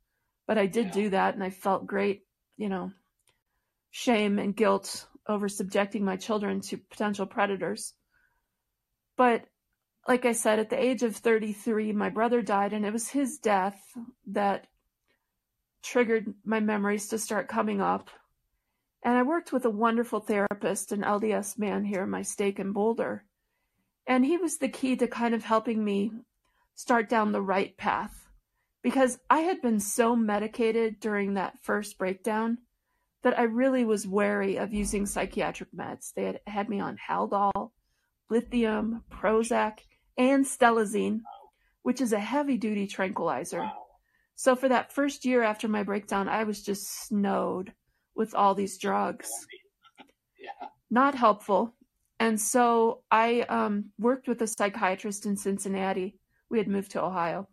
[0.46, 0.92] but I did yeah.
[0.92, 2.22] do that and I felt great,
[2.56, 2.92] you know,
[3.90, 7.92] shame and guilt over subjecting my children to potential predators.
[9.16, 9.44] But
[10.08, 13.38] like I said, at the age of 33, my brother died, and it was his
[13.38, 13.78] death
[14.28, 14.66] that
[15.82, 18.10] triggered my memories to start coming up.
[19.02, 22.72] And I worked with a wonderful therapist, an LDS man here in my stake in
[22.72, 23.24] Boulder.
[24.06, 26.12] And he was the key to kind of helping me
[26.76, 28.28] start down the right path.
[28.82, 32.58] Because I had been so medicated during that first breakdown
[33.24, 36.12] that I really was wary of using psychiatric meds.
[36.14, 37.72] They had had me on Haldol,
[38.30, 39.80] lithium, Prozac,
[40.16, 41.22] and Stelazine,
[41.82, 43.68] which is a heavy duty tranquilizer.
[44.36, 47.72] So for that first year after my breakdown, I was just snowed
[48.14, 49.30] with all these drugs.
[50.38, 50.68] Yeah.
[50.90, 51.74] Not helpful.
[52.20, 56.18] And so I um, worked with a psychiatrist in Cincinnati.
[56.48, 57.48] We had moved to Ohio.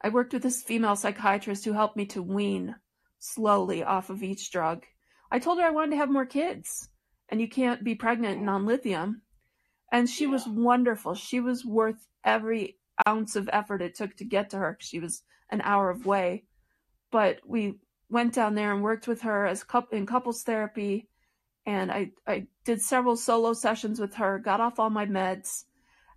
[0.00, 2.76] I worked with this female psychiatrist who helped me to wean
[3.18, 4.84] slowly off of each drug.
[5.30, 6.88] I told her I wanted to have more kids,
[7.28, 9.22] and you can't be pregnant and on lithium.
[9.92, 10.30] And she yeah.
[10.30, 11.14] was wonderful.
[11.14, 14.78] She was worth every ounce of effort it took to get to her.
[14.80, 16.44] She was an hour of way.
[17.10, 17.74] But we
[18.08, 21.08] went down there and worked with her as couple in couples therapy
[21.66, 25.64] and I, I did several solo sessions with her, got off all my meds,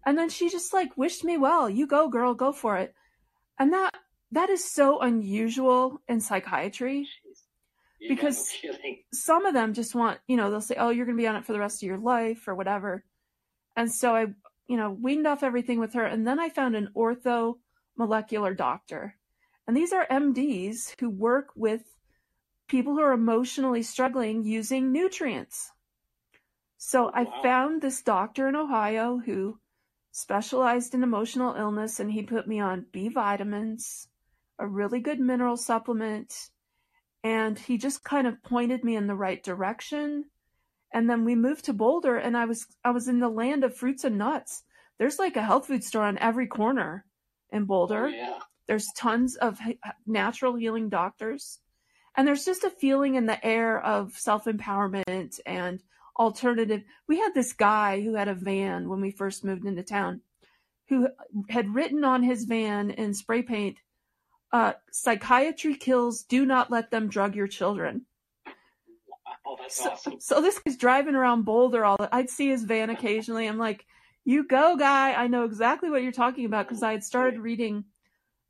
[0.06, 1.70] and then she just like wished me well.
[1.70, 2.94] You go, girl, go for it.
[3.60, 3.94] And that
[4.32, 7.08] that is so unusual in psychiatry
[8.08, 8.72] because no
[9.14, 11.36] some of them just want, you know, they'll say, "Oh, you're going to be on
[11.36, 13.04] it for the rest of your life" or whatever.
[13.76, 14.28] And so I,
[14.68, 17.56] you know, weaned off everything with her, and then I found an ortho
[17.96, 19.16] molecular doctor
[19.68, 21.82] and these are MDs who work with
[22.68, 25.72] people who are emotionally struggling using nutrients.
[26.78, 29.60] So I found this doctor in Ohio who
[30.14, 34.08] specialized in emotional illness and he put me on B vitamins,
[34.60, 36.50] a really good mineral supplement,
[37.24, 40.26] and he just kind of pointed me in the right direction.
[40.94, 43.76] And then we moved to Boulder and I was I was in the land of
[43.76, 44.64] fruits and nuts.
[45.00, 47.06] There's like a health food store on every corner
[47.52, 48.06] in Boulder.
[48.06, 48.40] Oh, yeah.
[48.68, 49.60] There's tons of
[50.06, 51.60] natural healing doctors.
[52.16, 55.82] And there's just a feeling in the air of self empowerment and
[56.18, 56.84] alternative.
[57.08, 60.22] We had this guy who had a van when we first moved into town
[60.90, 61.08] who
[61.50, 63.78] had written on his van in spray paint,
[64.52, 68.06] uh, psychiatry kills, do not let them drug your children.
[69.46, 70.20] Oh, that's so, awesome.
[70.20, 73.48] So this guy's driving around Boulder all the, I'd see his van occasionally.
[73.48, 73.86] I'm like,
[74.26, 75.14] you go guy.
[75.14, 77.86] I know exactly what you're talking about because I had started reading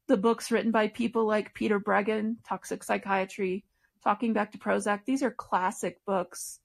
[0.07, 3.63] the books written by people like Peter Breggin, Toxic Psychiatry,
[4.03, 5.05] Talking Back to Prozac.
[5.05, 6.59] These are classic books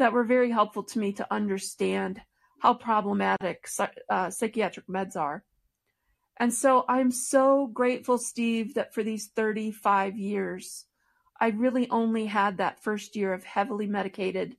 [0.00, 2.22] that were very helpful to me to understand
[2.58, 3.68] how problematic
[4.08, 5.44] uh, psychiatric meds are.
[6.38, 10.86] And so I'm so grateful, Steve, that for these 35 years,
[11.38, 14.56] I really only had that first year of heavily medicated.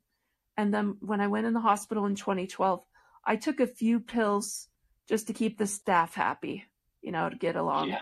[0.58, 2.84] And then when I went in the hospital in 2012,
[3.26, 4.68] I took a few pills
[5.10, 6.66] just to keep the staff happy,
[7.02, 7.90] you know, to get along.
[7.90, 8.02] Yeah.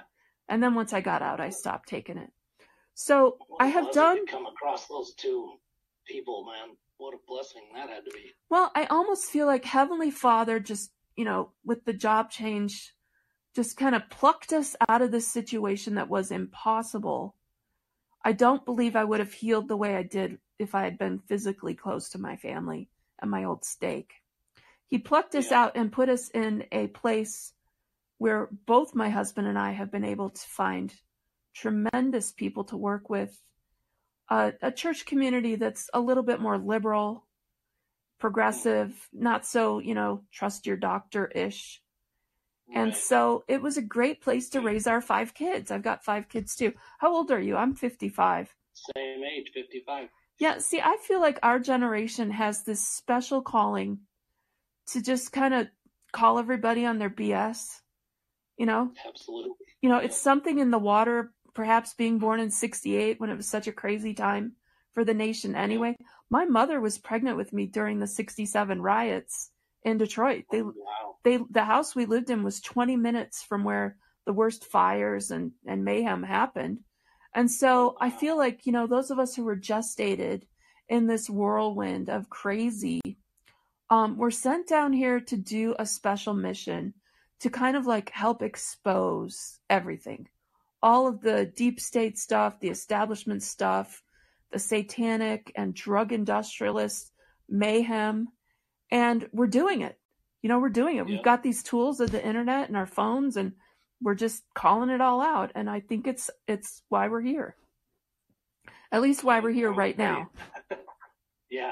[0.50, 2.32] And then once I got out, I stopped taking it.
[2.96, 4.26] So well, I have done.
[4.28, 5.54] Come across those two
[6.06, 6.76] people, man.
[7.00, 8.34] What a blessing that had to be.
[8.50, 12.94] Well, I almost feel like Heavenly Father just, you know, with the job change,
[13.56, 17.36] just kind of plucked us out of this situation that was impossible.
[18.24, 21.20] I don't believe I would have healed the way I did if I had been
[21.20, 22.90] physically close to my family
[23.22, 24.12] and my old stake.
[24.88, 25.62] He plucked us yeah.
[25.64, 27.54] out and put us in a place
[28.18, 30.94] where both my husband and I have been able to find
[31.54, 33.42] tremendous people to work with,
[34.30, 37.26] uh, a church community that's a little bit more liberal,
[38.20, 41.82] progressive, not so, you know, trust your doctor ish.
[42.72, 45.72] And so it was a great place to raise our five kids.
[45.72, 46.74] I've got five kids too.
[47.00, 47.56] How old are you?
[47.56, 48.54] I'm 55.
[48.96, 50.10] Same age, 55.
[50.38, 54.02] Yeah, see, I feel like our generation has this special calling
[54.92, 55.68] to just kind of
[56.12, 57.82] call everybody on their BS
[58.60, 58.92] you know?
[59.08, 59.54] Absolutely.
[59.82, 63.48] You know, it's something in the water, perhaps being born in 68 when it was
[63.48, 64.54] such a crazy time
[64.94, 65.96] for the nation anyway.
[66.30, 69.52] My mother was pregnant with me during the 67 riots
[69.84, 70.46] in Detroit.
[70.52, 71.16] They Oh, wow.
[71.24, 75.52] they the house we lived in was 20 minutes from where the worst fires and
[75.66, 76.80] and mayhem happened.
[77.34, 80.44] And so I feel like, you know, those of us who were gestated
[80.88, 83.02] in this whirlwind of crazy
[83.90, 86.94] um were sent down here to do a special mission
[87.40, 90.28] to kind of like help expose everything.
[90.82, 94.02] All of the deep state stuff, the establishment stuff,
[94.52, 97.12] the satanic and drug industrialist
[97.48, 98.28] mayhem
[98.92, 99.98] and we're doing it.
[100.42, 101.08] You know, we're doing it.
[101.08, 101.16] Yeah.
[101.16, 103.54] We've got these tools of the internet and our phones and
[104.02, 107.56] we're just calling it all out and I think it's it's why we're here.
[108.92, 110.30] At least why we're here right now.
[111.52, 111.72] Yeah.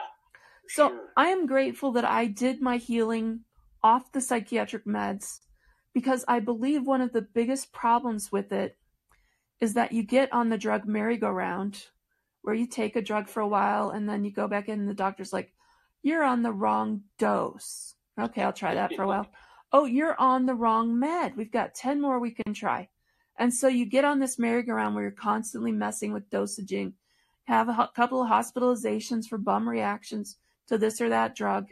[0.70, 1.00] So sure.
[1.15, 3.41] I am grateful that I did my healing
[3.84, 5.39] off the psychiatric meds
[5.93, 8.77] because I believe one of the biggest problems with it
[9.60, 11.84] is that you get on the drug merry-go-round
[12.41, 14.89] where you take a drug for a while and then you go back in and
[14.89, 15.54] the doctor's like,
[16.04, 17.96] you're on the wrong dose.
[18.20, 19.28] Okay, I'll try that for a while.
[19.74, 21.36] Oh, you're on the wrong med.
[21.36, 22.88] We've got 10 more we can try.
[23.38, 26.93] And so you get on this merry-go-round where you're constantly messing with dosaging,
[27.43, 31.67] have a couple of hospitalizations for bum reactions to this or that drug.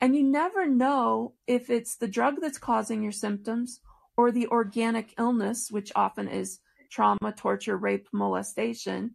[0.00, 3.80] And you never know if it's the drug that's causing your symptoms
[4.16, 6.58] or the organic illness, which often is
[6.90, 9.14] trauma, torture, rape, molestation.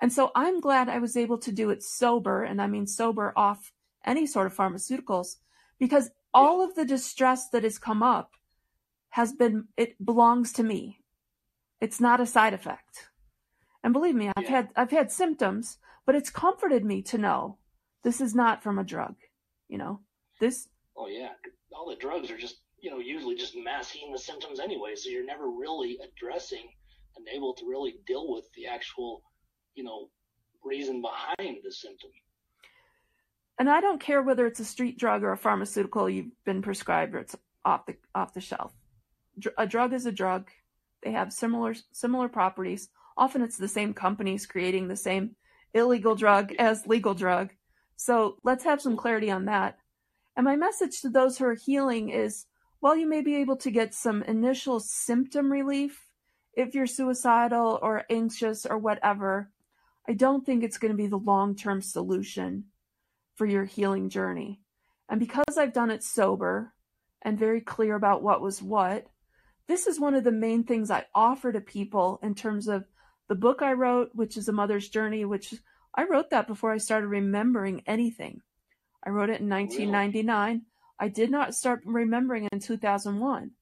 [0.00, 3.32] And so I'm glad I was able to do it sober, and I mean sober
[3.36, 3.72] off
[4.04, 5.36] any sort of pharmaceuticals,
[5.78, 8.32] because all of the distress that has come up
[9.10, 11.00] has been, it belongs to me.
[11.80, 13.10] It's not a side effect.
[13.82, 14.50] And believe me, I've Yeah.
[14.50, 17.58] had, I've had symptoms, but it's comforted me to know
[18.02, 19.16] this is not from a drug.
[19.68, 20.00] You know,
[20.40, 21.32] this, Oh yeah,
[21.72, 25.24] all the drugs are just you know usually just masking the symptoms anyway, so you're
[25.26, 26.68] never really addressing
[27.32, 29.22] able to really deal with the actual
[29.74, 30.08] you know
[30.64, 32.10] reason behind the symptom.
[33.58, 37.14] and I don't care whether it's a street drug or a pharmaceutical you've been prescribed
[37.14, 38.72] or it's off the off the shelf.
[39.56, 40.50] A drug is a drug.
[41.02, 42.88] They have similar similar properties.
[43.16, 45.36] Often it's the same companies creating the same
[45.74, 47.50] illegal drug as legal drug.
[47.96, 49.78] So let's have some clarity on that.
[50.36, 52.46] And my message to those who are healing is
[52.80, 56.07] while you may be able to get some initial symptom relief
[56.58, 59.48] if you're suicidal or anxious or whatever,
[60.08, 62.64] I don't think it's going to be the long term solution
[63.36, 64.60] for your healing journey.
[65.08, 66.74] And because I've done it sober
[67.22, 69.06] and very clear about what was what,
[69.68, 72.86] this is one of the main things I offer to people in terms of
[73.28, 75.54] the book I wrote, which is A Mother's Journey, which
[75.94, 78.40] I wrote that before I started remembering anything.
[79.04, 80.62] I wrote it in 1999.
[80.98, 83.52] I did not start remembering in 2001.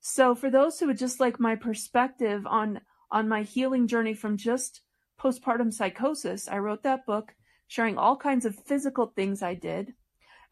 [0.00, 2.80] So for those who would just like my perspective on
[3.12, 4.82] on my healing journey from just
[5.20, 7.34] postpartum psychosis, I wrote that book
[7.66, 9.94] sharing all kinds of physical things I did.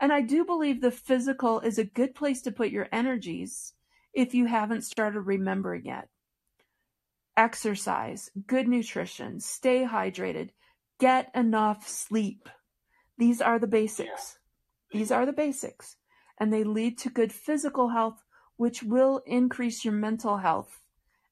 [0.01, 3.75] And I do believe the physical is a good place to put your energies
[4.13, 6.09] if you haven't started remembering yet.
[7.37, 10.51] Exercise, good nutrition, stay hydrated,
[11.01, 12.49] get enough sleep.
[13.17, 14.39] These are the basics.
[14.93, 15.97] These are the basics.
[16.39, 18.23] And they lead to good physical health,
[18.59, 20.83] which will increase your mental health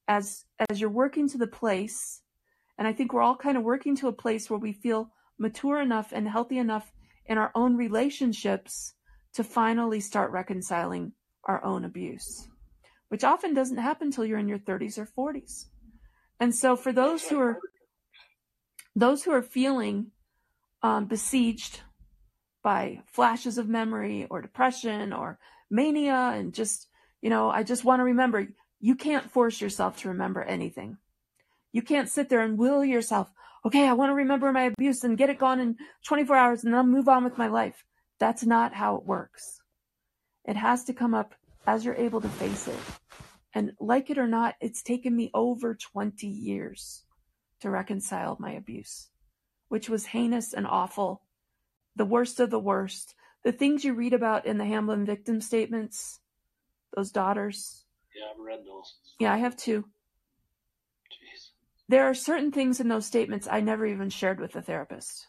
[0.08, 2.22] as as you're working to the place.
[2.78, 5.80] And I think we're all kind of working to a place where we feel mature
[5.80, 6.92] enough and healthy enough
[7.26, 8.94] in our own relationships
[9.34, 11.12] to finally start reconciling
[11.44, 12.48] our own abuse,
[13.08, 15.66] which often doesn't happen until you're in your 30s or 40s.
[16.38, 17.58] And so for those who are
[18.94, 20.12] those who are feeling
[20.82, 21.80] um, besieged
[22.62, 25.38] by flashes of memory or depression or
[25.70, 26.88] mania and just
[27.26, 28.46] you know i just want to remember
[28.78, 30.98] you can't force yourself to remember anything.
[31.72, 33.32] You can't sit there and will yourself
[33.64, 36.72] okay i want to remember my abuse and get it gone in 24 hours and
[36.72, 37.84] then move on with my life.
[38.20, 39.58] That's not how it works.
[40.44, 41.34] It has to come up
[41.66, 42.78] as you're able to face it.
[43.52, 47.02] And like it or not it's taken me over 20 years
[47.60, 49.08] to reconcile my abuse
[49.66, 51.22] which was heinous and awful.
[51.96, 53.16] The worst of the worst.
[53.42, 56.20] The things you read about in the Hamblin victim statements,
[56.96, 57.84] those daughters.
[58.16, 58.94] Yeah, I've read those.
[59.20, 59.84] Yeah, I have two.
[61.12, 61.50] Jeez.
[61.88, 65.26] There are certain things in those statements I never even shared with the therapist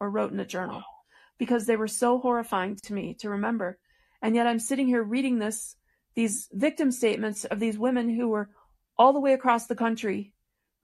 [0.00, 0.82] or wrote in a journal
[1.36, 3.78] because they were so horrifying to me to remember.
[4.22, 5.76] And yet I'm sitting here reading this,
[6.14, 8.50] these victim statements of these women who were
[8.96, 10.32] all the way across the country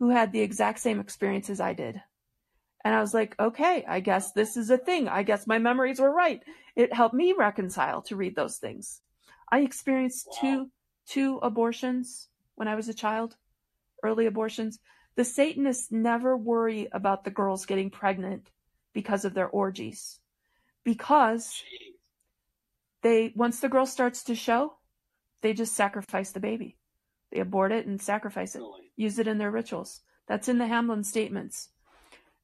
[0.00, 2.02] who had the exact same experiences I did.
[2.84, 5.06] And I was like, okay, I guess this is a thing.
[5.06, 6.42] I guess my memories were right.
[6.74, 9.02] It helped me reconcile to read those things.
[9.50, 10.38] I experienced Wow.
[10.40, 10.70] two
[11.06, 13.36] two abortions when I was a child,
[14.02, 14.78] early abortions.
[15.16, 18.50] The Satanists never worry about the girls getting pregnant
[18.92, 20.20] because of their orgies.
[20.84, 21.62] Because
[23.02, 24.74] they once the girl starts to show,
[25.42, 26.76] they just sacrifice the baby.
[27.32, 28.62] They abort it and sacrifice it.
[28.96, 30.00] Use it in their rituals.
[30.26, 31.70] That's in the Hamblin statements.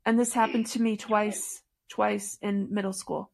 [0.04, 3.30] And this happened to me twice, twice in middle school.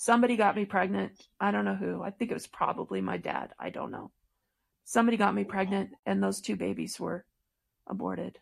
[0.00, 1.12] Somebody got me pregnant.
[1.38, 2.02] I don't know who.
[2.02, 3.50] I think it was probably my dad.
[3.58, 4.12] I don't know.
[4.82, 7.26] Somebody got me pregnant, and those two babies were
[7.86, 8.38] aborted.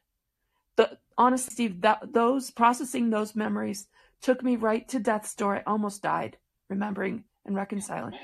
[0.76, 3.88] The honestly, Steve, that those processing those memories
[4.22, 5.56] took me right to death's door.
[5.56, 6.36] I almost died
[6.68, 8.14] remembering and reconciling.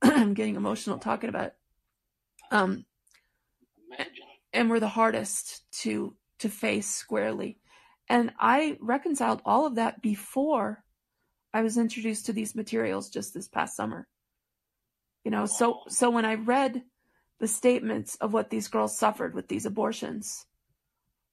[0.00, 1.56] I'm getting emotional talking about it.
[2.52, 2.84] Um,
[3.92, 4.12] Imagine.
[4.52, 7.58] and were the hardest to to face squarely.
[8.08, 10.84] And I reconciled all of that before
[11.58, 14.06] I was introduced to these materials just this past summer.
[15.24, 16.84] You know, so so when I read
[17.40, 20.46] the statements of what these girls suffered with these abortions,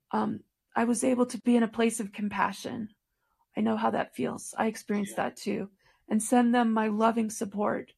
[0.10, 0.40] um,
[0.76, 2.90] I was able to be in a place of compassion.
[3.56, 4.56] I know how that feels.
[4.58, 5.26] I experienced yeah.
[5.26, 5.70] that too,
[6.10, 7.94] and send them my loving support.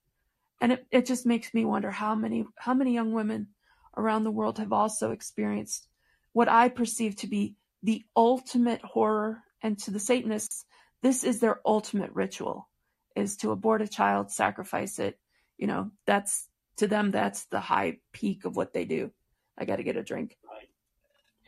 [0.60, 3.48] And it, it just makes me wonder how many how many young women
[3.96, 5.88] around the world have also experienced
[6.34, 10.66] what I perceive to be the ultimate horror, and to the Satanists,
[11.02, 12.70] this is their ultimate ritual
[13.16, 15.20] is to abort a child, sacrifice it.
[15.58, 19.12] You know, that's to them, that's the high peak of what they do.
[19.58, 20.38] I got to get a drink.
[20.48, 20.70] Right.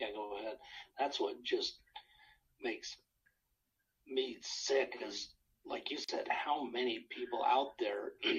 [0.00, 0.56] Yeah, go ahead.
[0.98, 1.78] That's what just
[2.62, 2.96] makes
[4.08, 5.28] me sick is,
[5.64, 8.12] like you said, how many people out there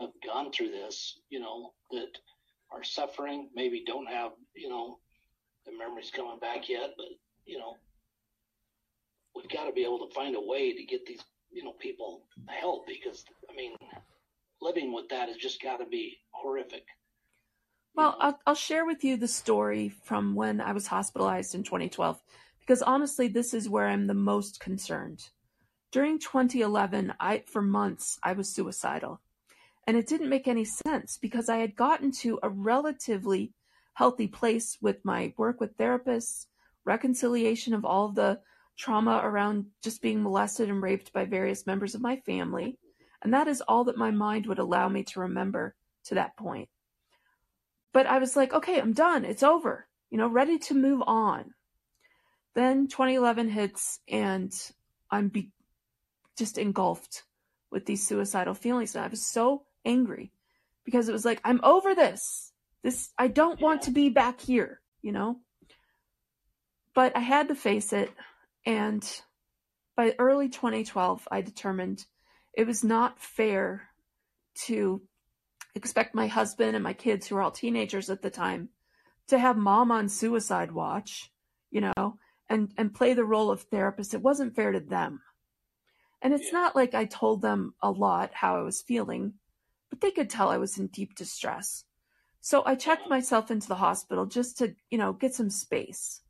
[0.00, 2.18] have gone through this, you know, that
[2.70, 4.98] are suffering, maybe don't have, you know,
[5.66, 7.08] the memories coming back yet, but,
[7.44, 7.76] you know,
[9.38, 11.20] we've got to be able to find a way to get these,
[11.50, 13.74] you know, people help because, I mean,
[14.60, 16.84] living with that has just got to be horrific.
[17.94, 22.20] Well, I'll, I'll share with you the story from when I was hospitalized in 2012,
[22.60, 25.30] because honestly, this is where I'm the most concerned.
[25.90, 29.20] During 2011, I, for months, I was suicidal.
[29.86, 33.52] And it didn't make any sense because I had gotten to a relatively
[33.94, 36.46] healthy place with my work with therapists,
[36.84, 38.40] reconciliation of all the
[38.78, 42.78] trauma around just being molested and raped by various members of my family.
[43.22, 45.74] And that is all that my mind would allow me to remember
[46.04, 46.68] to that point.
[47.92, 49.24] But I was like, okay, I'm done.
[49.24, 51.52] It's over, you know, ready to move on.
[52.54, 54.52] Then 2011 hits and
[55.10, 55.50] I'm be-
[56.36, 57.24] just engulfed
[57.70, 58.94] with these suicidal feelings.
[58.94, 60.30] And I was so angry
[60.84, 62.52] because it was like, I'm over this.
[62.82, 65.40] This, I don't want to be back here, you know?
[66.94, 68.10] But I had to face it.
[68.68, 69.02] And
[69.96, 72.04] by early 2012, I determined
[72.52, 73.88] it was not fair
[74.66, 75.00] to
[75.74, 78.68] expect my husband and my kids, who were all teenagers at the time,
[79.28, 81.32] to have mom on suicide watch,
[81.70, 82.18] you know,
[82.50, 84.12] and, and play the role of therapist.
[84.12, 85.22] It wasn't fair to them.
[86.20, 86.58] And it's yeah.
[86.58, 89.32] not like I told them a lot how I was feeling,
[89.88, 91.84] but they could tell I was in deep distress.
[92.42, 96.20] So I checked myself into the hospital just to, you know, get some space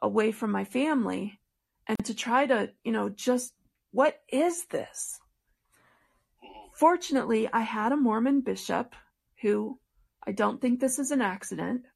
[0.00, 1.40] away from my family
[1.86, 3.52] and to try to, you know, just
[3.92, 5.18] what is this?
[6.74, 8.94] Fortunately, I had a Mormon bishop
[9.40, 9.78] who
[10.26, 11.86] I don't think this is an accident.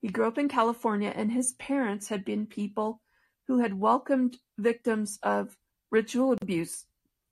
[0.00, 3.00] He grew up in California and his parents had been people
[3.46, 5.56] who had welcomed victims of
[5.90, 6.84] ritual abuse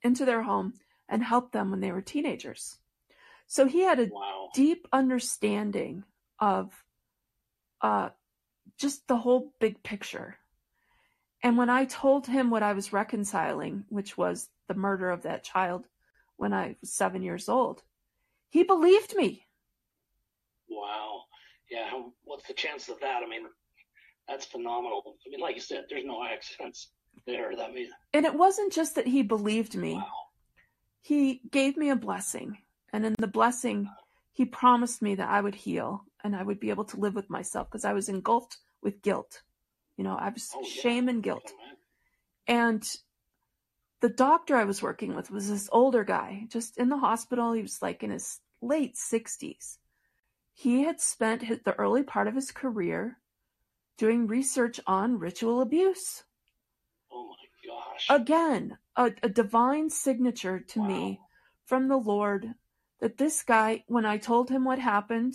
[0.02, 0.72] into their home
[1.08, 2.78] and helped them when they were teenagers.
[3.46, 4.48] So he had a wow.
[4.54, 6.04] deep understanding
[6.38, 6.72] of
[7.82, 8.10] uh,
[8.78, 10.38] just the whole big picture.
[11.42, 15.42] And when I told him what I was reconciling, which was the murder of that
[15.42, 15.86] child
[16.36, 17.82] when I was seven years old,
[18.48, 19.46] he believed me.
[20.68, 21.22] Wow.
[21.70, 21.90] Yeah.
[22.24, 23.22] What's the chance of that?
[23.24, 23.46] I mean,
[24.28, 25.16] that's phenomenal.
[25.26, 26.88] I mean, like you said, there's no accidents
[27.26, 27.56] there.
[27.56, 27.92] That means.
[28.12, 29.94] And it wasn't just that he believed me.
[29.94, 30.06] Wow.
[31.00, 32.58] He gave me a blessing.
[32.92, 33.88] And in the blessing,
[34.32, 37.28] he promised me that I would heal and I would be able to live with
[37.28, 39.42] myself because I was engulfed with guilt.
[40.02, 40.82] You know, I was oh, yeah.
[40.82, 41.52] shame and guilt.
[42.48, 42.84] And
[44.00, 47.52] the doctor I was working with was this older guy, just in the hospital.
[47.52, 49.78] He was like in his late 60s.
[50.54, 53.18] He had spent his, the early part of his career
[53.96, 56.24] doing research on ritual abuse.
[57.12, 58.06] Oh my gosh.
[58.10, 60.88] Again, a, a divine signature to wow.
[60.88, 61.20] me
[61.64, 62.54] from the Lord
[62.98, 65.34] that this guy, when I told him what happened,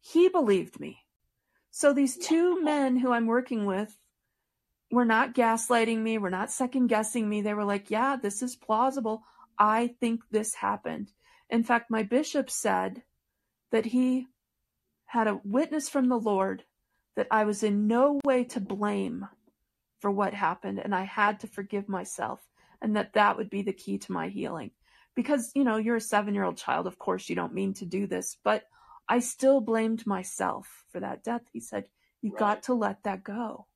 [0.00, 1.05] he believed me.
[1.76, 3.98] So these two men who I'm working with
[4.90, 7.42] were not gaslighting me, were not second guessing me.
[7.42, 9.24] They were like, yeah, this is plausible.
[9.58, 11.12] I think this happened.
[11.50, 13.02] In fact, my bishop said
[13.72, 14.26] that he
[15.04, 16.64] had a witness from the Lord
[17.14, 19.28] that I was in no way to blame
[20.00, 22.40] for what happened and I had to forgive myself
[22.80, 24.70] and that that would be the key to my healing.
[25.14, 26.86] Because, you know, you're a seven year old child.
[26.86, 28.64] Of course, you don't mean to do this, but
[29.08, 31.42] I still blamed myself for that death.
[31.52, 31.88] He said,
[32.22, 32.38] You right.
[32.38, 33.66] got to let that go.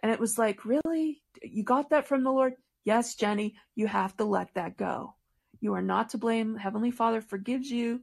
[0.00, 1.22] And it was like, Really?
[1.42, 2.54] You got that from the Lord?
[2.84, 5.14] Yes, Jenny, you have to let that go.
[5.60, 6.56] You are not to blame.
[6.56, 8.00] Heavenly Father forgives you.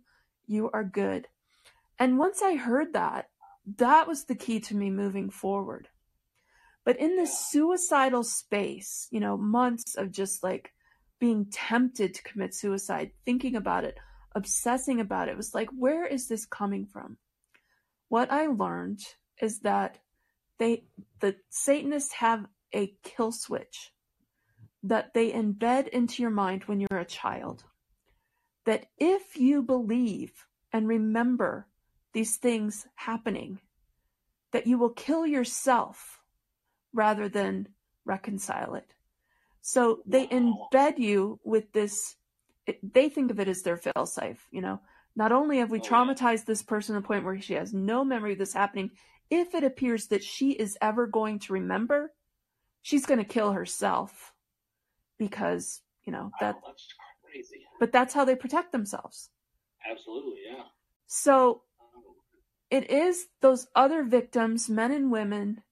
[0.48, 1.28] You are good.
[2.00, 3.30] And once I heard that,
[3.78, 5.90] that was the key to me moving forward.
[6.86, 10.74] But in this suicidal space, you know, months of just like
[11.20, 13.98] being tempted to commit suicide, thinking about it,
[14.36, 17.18] obsessing about it, was like, where is this coming from?
[18.10, 19.02] What I learned
[19.42, 19.98] is that
[20.58, 20.84] they,
[21.20, 23.92] the Satanists have a kill switch
[24.84, 27.64] that they embed into your mind when you're a child.
[28.66, 30.32] That if you believe
[30.72, 31.68] and remember
[32.14, 33.60] these things happening,
[34.52, 36.22] that you will kill yourself
[36.94, 37.68] rather than
[38.06, 38.94] reconcile it.
[39.62, 42.16] So they embed you with this,
[42.70, 44.80] it, they think of it as their failsafe, you know.
[45.16, 48.06] Not only have we oh, traumatized this person to the point where she has no
[48.06, 48.92] memory of this happening,
[49.30, 52.14] if it appears that she is ever going to remember,
[52.82, 54.34] she's going to kill herself
[55.18, 56.56] because, you know, that.
[56.56, 56.94] Wow, that's
[57.24, 57.66] crazy.
[57.80, 59.30] But that's how they protect themselves.
[59.90, 60.64] Absolutely, yeah.
[61.08, 62.04] So um,
[62.70, 65.64] it is those other victims, men and women,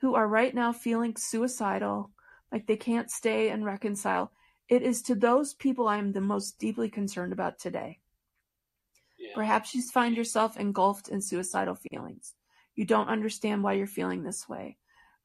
[0.00, 2.10] who are right now feeling suicidal,
[2.52, 4.32] like they can't stay and reconcile.
[4.68, 8.00] It is to those people I am the most deeply concerned about today.
[9.18, 9.30] Yeah.
[9.34, 12.34] Perhaps you find yourself engulfed in suicidal feelings.
[12.74, 14.76] You don't understand why you're feeling this way.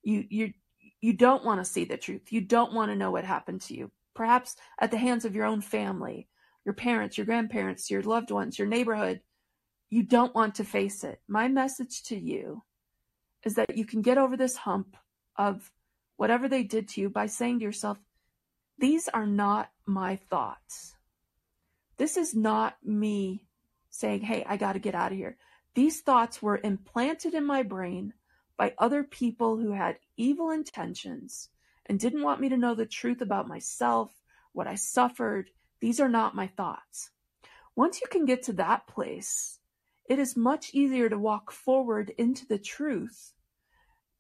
[0.04, 0.54] You you
[1.02, 2.32] you don't want to see the truth.
[2.32, 3.92] You don't want to know what happened to you.
[4.14, 6.28] Perhaps at the hands of your own family,
[6.64, 9.22] your parents, your grandparents, your loved ones, your neighborhood,
[9.90, 11.20] you don't want to face it.
[11.28, 12.64] My message to you
[13.44, 14.96] is that you can get over this hump
[15.36, 15.72] of
[16.18, 17.98] whatever they did to you by saying to yourself,
[18.82, 20.96] These are not my thoughts.
[21.98, 23.46] This is not me
[23.92, 25.38] saying, Hey, I got to get out of here.
[25.76, 28.14] These thoughts were implanted in my brain
[28.58, 31.50] by other people who had evil intentions
[31.86, 34.20] and didn't want me to know the truth about myself,
[34.52, 35.52] what I suffered.
[35.80, 37.12] These are not my thoughts.
[37.76, 39.60] Once you can get to that place,
[40.10, 43.34] it is much easier to walk forward into the truth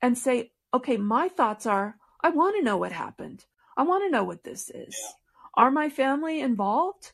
[0.04, 3.46] and say, okay, my thoughts are, I want to know what happened.
[3.78, 4.96] I want to know what this is.
[5.00, 5.12] Yeah.
[5.56, 7.12] Are my family involved?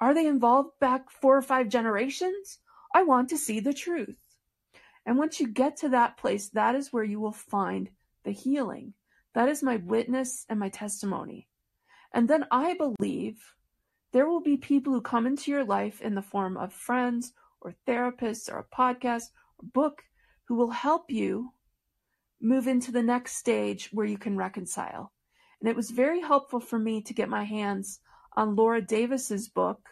[0.00, 2.58] Are they involved back four or five generations?
[2.94, 4.18] I want to see the truth.
[5.04, 7.90] And once you get to that place, that is where you will find
[8.24, 8.94] the healing.
[9.34, 11.48] That is my witness and my testimony.
[12.12, 13.54] And then I believe
[14.12, 17.74] there will be people who come into your life in the form of friends or
[17.86, 20.02] therapists or a podcast or book
[20.44, 21.52] who will help you
[22.40, 25.12] move into the next stage where you can reconcile.
[25.60, 28.00] And it was very helpful for me to get my hands
[28.36, 29.88] on Laura Davis's book,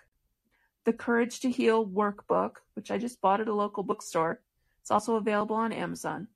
[0.84, 4.40] The Courage to Heal Workbook, which I just bought at a local bookstore.
[4.80, 6.28] It's also available on Amazon.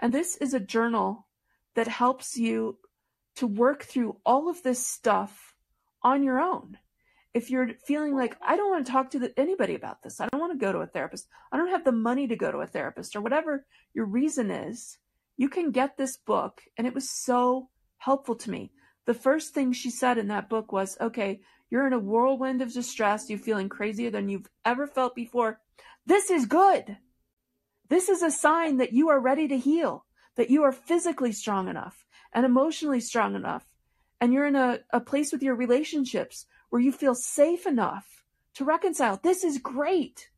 [0.00, 1.26] And this is a journal
[1.74, 2.78] that helps you
[3.36, 5.54] to work through all of this stuff
[6.02, 6.76] on your own
[7.34, 10.28] if you're feeling like I don't want to talk to the, anybody about this, I
[10.28, 12.58] don't want to go to a therapist, I don't have the money to go to
[12.58, 13.64] a therapist, or whatever
[13.94, 14.98] your reason is,
[15.36, 16.62] you can get this book.
[16.76, 17.68] And it was so
[18.02, 18.72] helpful to me.
[19.06, 21.40] The first thing she said in that book was, okay,
[21.70, 25.60] you're in a whirlwind of distress, you're feeling crazier than you've ever felt before.
[26.04, 26.98] This is good.
[27.88, 30.04] This is a sign that you are ready to heal,
[30.36, 33.64] that you are physically strong enough and emotionally strong enough.
[34.20, 38.24] And you're in a, a place with your relationships where you feel safe enough
[38.54, 39.20] to reconcile.
[39.22, 40.28] This is great.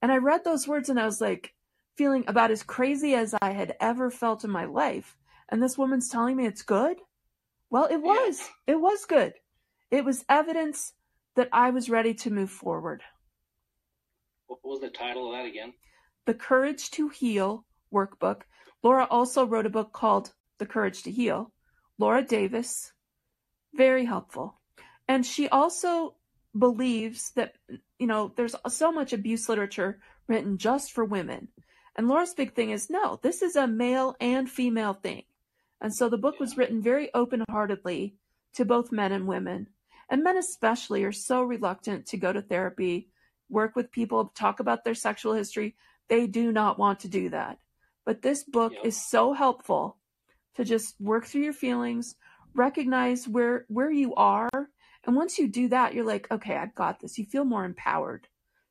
[0.00, 1.54] And I read those words and I was like
[1.96, 5.16] feeling about as crazy as I had ever felt in my life.
[5.52, 6.96] And this woman's telling me it's good.
[7.68, 8.40] Well, it was.
[8.66, 9.34] It was good.
[9.90, 10.94] It was evidence
[11.36, 13.02] that I was ready to move forward.
[14.46, 15.74] What was the title of that again?
[16.24, 18.42] The Courage to Heal workbook.
[18.82, 21.52] Laura also wrote a book called The Courage to Heal.
[21.98, 22.90] Laura Davis.
[23.74, 24.58] Very helpful.
[25.06, 26.14] And she also
[26.58, 27.56] believes that,
[27.98, 31.48] you know, there's so much abuse literature written just for women.
[31.94, 35.24] And Laura's big thing is no, this is a male and female thing.
[35.82, 38.16] And so the book was written very open heartedly
[38.54, 39.66] to both men and women.
[40.08, 43.10] And men, especially, are so reluctant to go to therapy,
[43.50, 45.76] work with people, talk about their sexual history.
[46.08, 47.58] They do not want to do that.
[48.06, 48.86] But this book yep.
[48.86, 49.98] is so helpful
[50.54, 52.14] to just work through your feelings,
[52.54, 54.48] recognize where where you are
[55.04, 57.18] and once you do that, you're like, okay, I've got this.
[57.18, 58.28] You feel more empowered.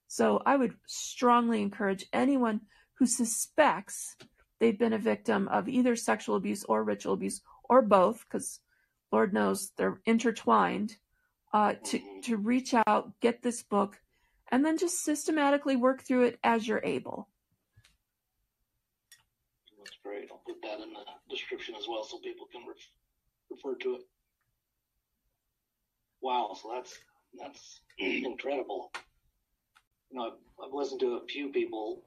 [0.08, 2.62] So I would strongly encourage anyone
[2.96, 4.16] who suspects
[4.62, 8.60] they've been a victim of either sexual abuse or ritual abuse or both, because
[9.12, 10.96] Lord knows they're intertwined,
[11.52, 14.00] uh, to, to reach out, get this book,
[14.52, 17.28] and then just systematically work through it as you're able.
[19.80, 20.30] That's great.
[20.32, 22.76] I'll put that in the description as well so people can re-
[23.50, 24.02] refer to it.
[26.22, 27.00] Wow, so that's
[27.40, 28.92] that's incredible.
[30.12, 32.04] You know, I've, I've listened to a few people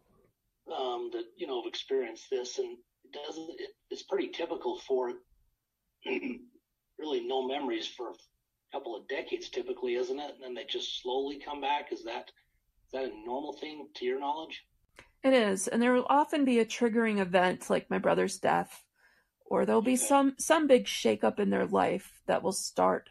[0.73, 3.51] um, that you know have experienced this, and it doesn't.
[3.59, 5.13] It, it's pretty typical for
[6.99, 8.15] really no memories for a
[8.73, 10.35] couple of decades, typically, isn't it?
[10.35, 11.93] And then they just slowly come back.
[11.93, 12.31] Is that
[12.87, 14.65] is that a normal thing to your knowledge?
[15.23, 18.85] It is, and there will often be a triggering event like my brother's death,
[19.47, 20.07] or there'll be Okay.
[20.07, 23.09] some some big shakeup in their life that will start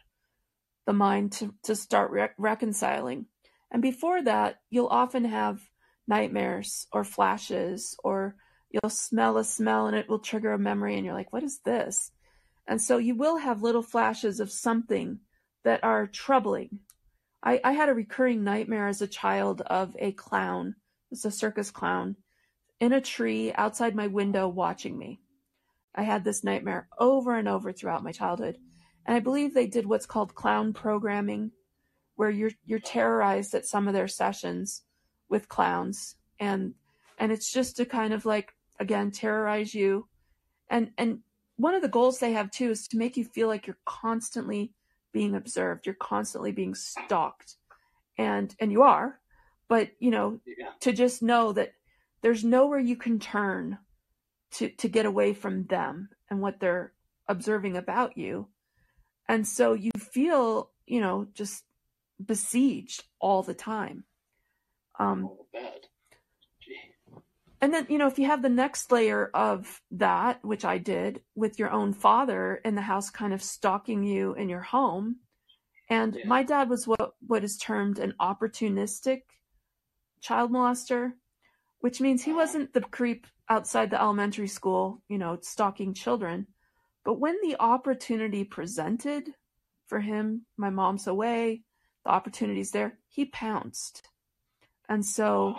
[0.86, 3.26] the mind to to start rec- reconciling.
[3.70, 5.60] And before that, you'll often have
[6.06, 8.36] nightmares or flashes, or
[8.70, 11.60] you'll smell a smell and it will trigger a memory, and you're like, "What is
[11.60, 12.12] this?"
[12.66, 15.20] And so you will have little flashes of something
[15.64, 16.80] that are troubling.
[17.42, 20.76] I, I had a recurring nightmare as a child of a clown
[21.14, 22.16] it's a circus clown
[22.80, 25.20] in a tree outside my window watching me.
[25.94, 28.58] I had this nightmare over and over throughout my childhood.
[29.06, 31.52] And I believe they did what's called clown programming,
[32.16, 34.82] where you're you're terrorized at some of their sessions
[35.34, 36.16] with clowns.
[36.40, 36.74] And
[37.18, 40.08] and it's just to kind of like again terrorize you.
[40.70, 41.18] And and
[41.56, 44.72] one of the goals they have too is to make you feel like you're constantly
[45.12, 45.86] being observed.
[45.86, 47.56] You're constantly being stalked.
[48.16, 49.20] And and you are,
[49.68, 50.70] but you know, Yeah.
[50.80, 51.74] to just know that
[52.22, 53.78] there's nowhere you can turn
[54.52, 56.92] to to get away from them and what they're
[57.28, 58.46] observing about you
[59.28, 61.64] and so you feel you know just
[62.24, 64.04] besieged all the time
[64.98, 65.46] um Oh,
[67.60, 71.20] and then you know if you have the next layer of that which i did
[71.34, 75.16] with your own father in the house kind of stalking you in your home
[75.90, 76.26] and Yeah.
[76.26, 79.22] my dad was what what is termed an opportunistic
[80.20, 81.12] child molester
[81.80, 86.46] which means he wasn't the creep outside the elementary school, you know, stalking children.
[87.04, 89.34] But when the opportunity presented
[89.86, 91.62] for him, my mom's away,
[92.06, 94.08] the opportunity's there, he pounced.
[94.88, 95.56] And so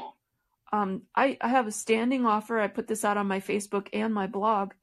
[0.71, 2.59] um, I, I have a standing offer.
[2.59, 4.73] I put this out on my Facebook and my blog.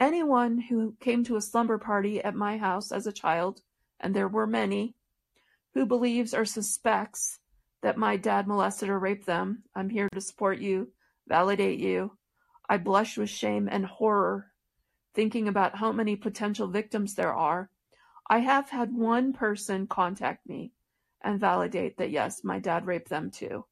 [0.00, 3.62] Anyone who came to a slumber party at my house as a child,
[3.98, 4.94] and there were many,
[5.74, 7.38] who believes or suspects
[7.82, 10.92] that my dad molested or raped them, I'm here to support you,
[11.26, 12.16] validate you.
[12.68, 14.52] I blush with shame and horror
[15.14, 17.70] thinking about how many potential victims there are.
[18.30, 20.72] I have had one person contact me
[21.22, 23.64] and validate that yes, my dad raped them too.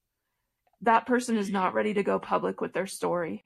[0.83, 3.45] That person is not ready to go public with their story.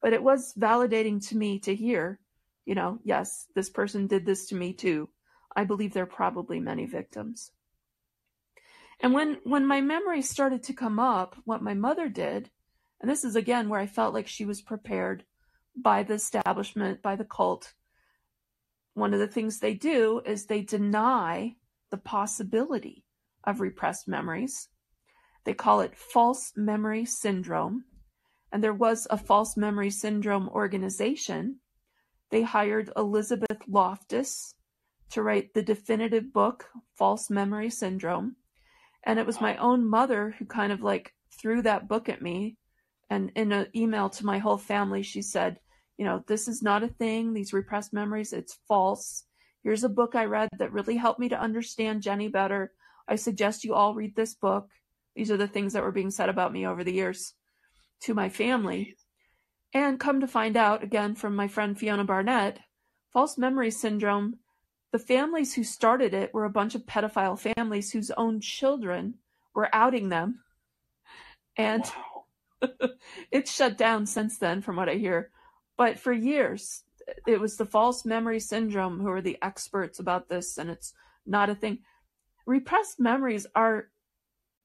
[0.00, 2.18] But it was validating to me to hear,
[2.64, 5.08] you know, yes, this person did this to me too.
[5.54, 7.52] I believe there are probably many victims.
[9.00, 12.50] And when when my memory started to come up, what my mother did,
[13.00, 15.24] and this is again where I felt like she was prepared
[15.76, 17.74] by the establishment, by the cult.
[18.94, 21.56] One of the things they do is they deny
[21.90, 23.04] the possibility
[23.44, 24.68] of repressed memories.
[25.44, 27.84] They call it false memory syndrome.
[28.52, 31.60] And there was a false memory syndrome organization.
[32.30, 34.54] They hired Elizabeth Loftus
[35.10, 38.36] to write the definitive book, False Memory Syndrome.
[39.04, 42.56] And it was my own mother who kind of like threw that book at me.
[43.10, 45.58] And in an email to my whole family, she said,
[45.98, 49.24] you know, this is not a thing, these repressed memories, it's false.
[49.62, 52.72] Here's a book I read that really helped me to understand Jenny better.
[53.06, 54.68] I suggest you all read this book.
[55.14, 57.34] These are the things that were being said about me over the years
[58.02, 58.96] to my family.
[59.74, 62.60] And come to find out, again, from my friend Fiona Barnett,
[63.12, 64.38] false memory syndrome,
[64.92, 69.14] the families who started it were a bunch of pedophile families whose own children
[69.54, 70.40] were outing them.
[71.56, 71.82] And
[72.62, 72.68] Wow.
[73.30, 75.30] it's shut down since then, from what I hear.
[75.76, 76.84] But for years,
[77.26, 80.92] it was the false memory syndrome who are the experts about this, and it's
[81.26, 81.78] not a thing.
[82.46, 83.88] Repressed memories are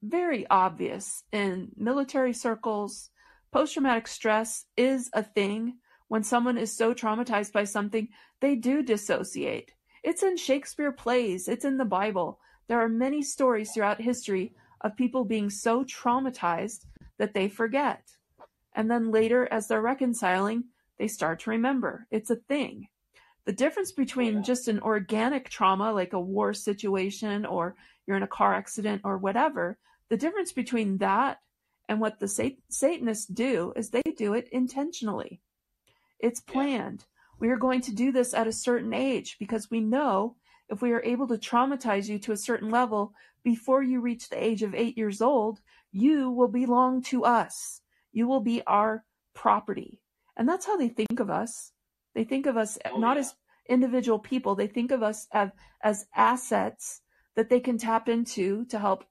[0.02, 3.10] very obvious in military circles.
[3.52, 5.78] Post traumatic stress is a thing.
[6.08, 8.08] When someone is so traumatized by something,
[8.40, 9.72] they do dissociate.
[10.04, 12.40] It's in Shakespeare plays, it's in the Bible.
[12.68, 16.86] There are many stories throughout history of people being so traumatized
[17.18, 18.04] that they forget.
[18.74, 20.66] And then later, as they're reconciling,
[20.98, 22.08] they start to remember.
[22.12, 22.88] It's a thing.
[23.48, 24.42] The difference between Yeah.
[24.42, 29.18] just an organic trauma, like a war situation or you're in a car accident or
[29.18, 29.78] whatever,
[30.10, 31.40] the difference between that
[31.88, 35.40] and what the Sat- Satanists do is they do it intentionally.
[36.20, 37.06] It's planned.
[37.40, 40.36] We are going to do this at a certain age because we know
[40.68, 44.44] if we are able to traumatize you to a certain level before you reach the
[44.44, 45.62] age of eight years old,
[45.94, 47.80] you will belong to us.
[48.12, 50.02] You will be our property.
[50.36, 51.72] And that's how they think of us.
[52.18, 53.20] They think of us Oh, not yeah.
[53.22, 53.36] as
[53.70, 55.52] individual people, they think of us as,
[55.84, 57.02] as assets
[57.36, 59.06] that they can tap into to help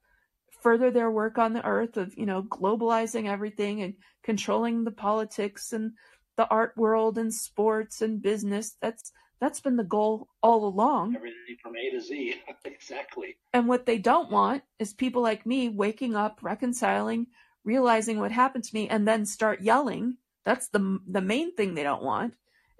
[0.61, 3.93] further their work on the earth of, you know, globalizing everything and
[4.23, 5.93] controlling the politics and
[6.35, 8.75] the art world and sports and business.
[8.81, 11.15] That's that's been the goal all along.
[11.15, 12.35] Everything from A to Z.
[12.65, 13.37] exactly.
[13.53, 17.27] And what they don't want is people like me waking up, reconciling,
[17.63, 20.17] realizing what happened to me, and then start yelling.
[20.43, 22.33] That's the the main thing they don't want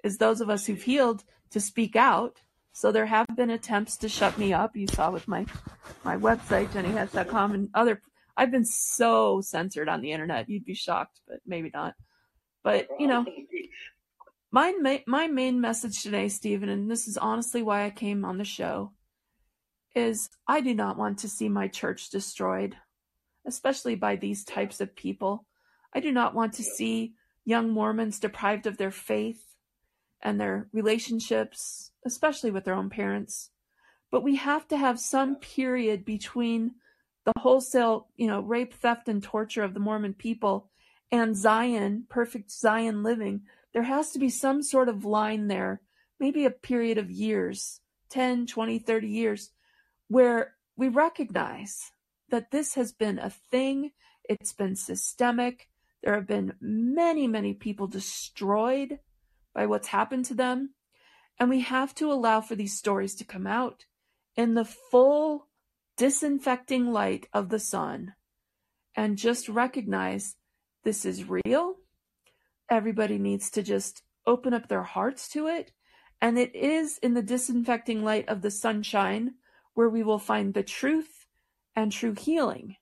[0.07, 2.41] is those of us who've healed to speak out.
[2.71, 4.75] So there have been attempts to shut me up.
[4.75, 5.45] You saw with my
[6.03, 8.01] my website jennyhatch.com and other.
[8.35, 10.49] I've been so censored on the internet.
[10.49, 11.93] You'd be shocked, but maybe not.
[12.63, 13.25] But you know,
[14.51, 18.45] my my main message today, Stephen, and this is honestly why I came on the
[18.45, 18.93] show,
[19.95, 22.75] is I do not want to see my church destroyed,
[23.45, 25.45] especially by these types of people.
[25.93, 29.41] I do not want to see young Mormons deprived of their faith
[30.21, 33.51] and their relationships, especially with their own parents.
[34.11, 36.75] But we have to have some period between
[37.25, 40.69] the wholesale, you know, rape, theft, and torture of the Mormon people
[41.11, 43.41] and Zion, perfect Zion living.
[43.73, 45.81] There has to be some sort of line there,
[46.19, 49.51] maybe a period of years 10, 20, 30 years
[50.07, 51.91] where we recognize
[52.29, 53.91] that this has been a thing,
[54.23, 55.69] it's been systemic.
[56.03, 58.99] There have been many, many people destroyed
[59.57, 60.75] by what's happened to them.
[61.39, 63.85] And we have to allow for these stories to come out
[64.35, 65.47] in the full
[65.97, 68.13] disinfecting light of the sun
[68.95, 70.35] and just recognize
[70.83, 71.77] this is real.
[72.69, 75.71] Everybody needs to just open up their hearts to it.
[76.21, 79.33] And it is in the disinfecting light of the sunshine
[79.73, 81.25] where we will find the truth
[81.75, 82.75] and true healing.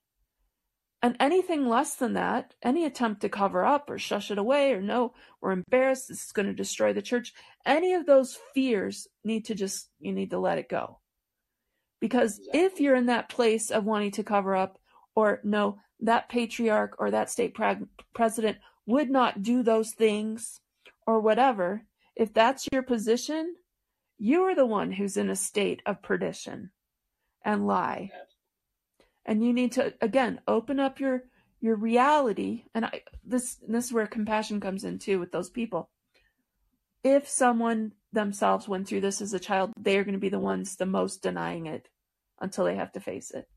[1.05, 4.81] And anything less than that, any attempt to cover up or shush it away or
[4.81, 7.31] no, we're embarrassed, this is going to destroy the church,
[7.63, 10.97] any of those fears need to just, you need to let it go.
[12.01, 14.79] Because if you're in that place of wanting to cover up
[15.15, 17.85] or no, that patriarch or that state pre-
[18.15, 20.59] president would not do those things
[21.05, 21.83] or whatever,
[22.15, 23.53] if that's your position,
[24.17, 26.71] you are the one who's in a state of perdition
[27.43, 28.09] and lie
[29.25, 31.23] and you need to again open up your
[31.61, 32.65] your reality.
[32.75, 35.89] And I, this this is where compassion comes in too with those people.
[37.03, 40.39] If someone themselves went through this as a child they are going to be the
[40.39, 41.89] ones the most denying it
[42.39, 43.47] until they have to face it.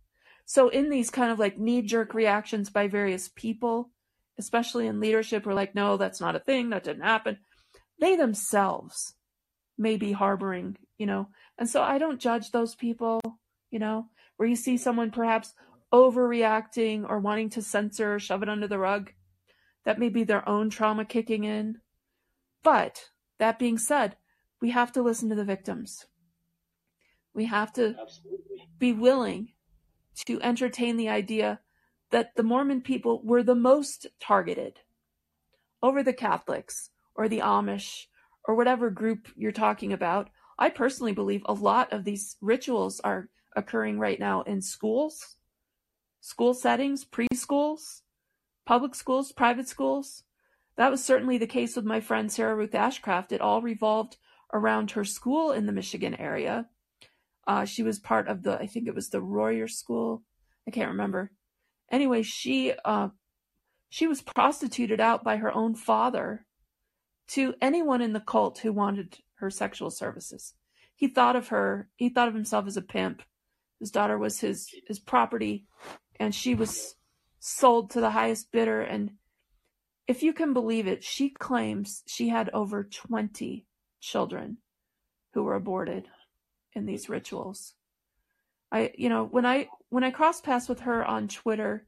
[0.46, 3.90] So in these kind of like knee jerk reactions by various people
[4.38, 6.70] especially in leadership we're like no that's not a thing.
[6.70, 7.38] That didn't happen.
[8.00, 9.14] They themselves
[9.76, 11.28] may be harboring you know?
[11.58, 13.20] And so i don't judge those people
[13.70, 14.06] you know
[14.38, 15.52] where you see someone perhaps
[15.92, 19.12] overreacting or wanting to censor or shove it under the rug.
[19.84, 21.80] That may be their own trauma kicking in.
[22.62, 24.16] But that being said,
[24.60, 26.06] we have to listen to the victims.
[27.34, 28.68] We have to Absolutely.
[28.78, 29.52] be willing
[30.26, 31.60] to entertain the idea
[32.10, 34.80] that the Mormon people were the most targeted
[35.82, 38.06] over the Catholics or the Amish
[38.44, 40.30] or whatever group you're talking about.
[40.58, 43.28] I personally believe a lot of these rituals are
[43.58, 45.36] occurring right now in schools,
[46.20, 48.02] school settings, preschools,
[48.64, 50.24] public schools, private schools.
[50.76, 53.32] That was certainly the case with my friend Sarah Ruth Ashcraft.
[53.32, 54.16] It all revolved
[54.52, 56.68] around her school in the Michigan area.
[57.46, 60.22] Uh, she was part of the, I think it was the Royer School.
[60.66, 61.32] I can't remember.
[61.90, 63.08] Anyway, she uh,
[63.88, 66.44] she was prostituted out by her own father
[67.28, 70.54] to anyone in the cult who wanted her sexual services.
[70.94, 71.88] He thought of her.
[71.96, 73.22] He thought of himself as a pimp.
[73.80, 75.66] His daughter was his his property,
[76.18, 76.94] and she was
[77.38, 78.82] sold to the highest bidder.
[78.82, 79.12] And
[80.06, 83.66] if you can believe it, she claims she had over twenty
[84.00, 84.58] children
[85.34, 86.08] who were aborted
[86.74, 87.74] in these rituals.
[88.70, 91.86] I, you know, when I when I crossed paths with her on Twitter,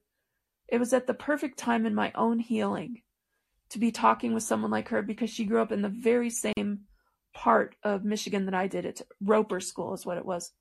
[0.68, 3.03] it was at the perfect time in my own healing
[3.70, 6.80] to be talking with someone like her because she grew up in the very same
[7.34, 8.84] part of Michigan that I did.
[8.84, 10.53] It's Roeper School is what it was.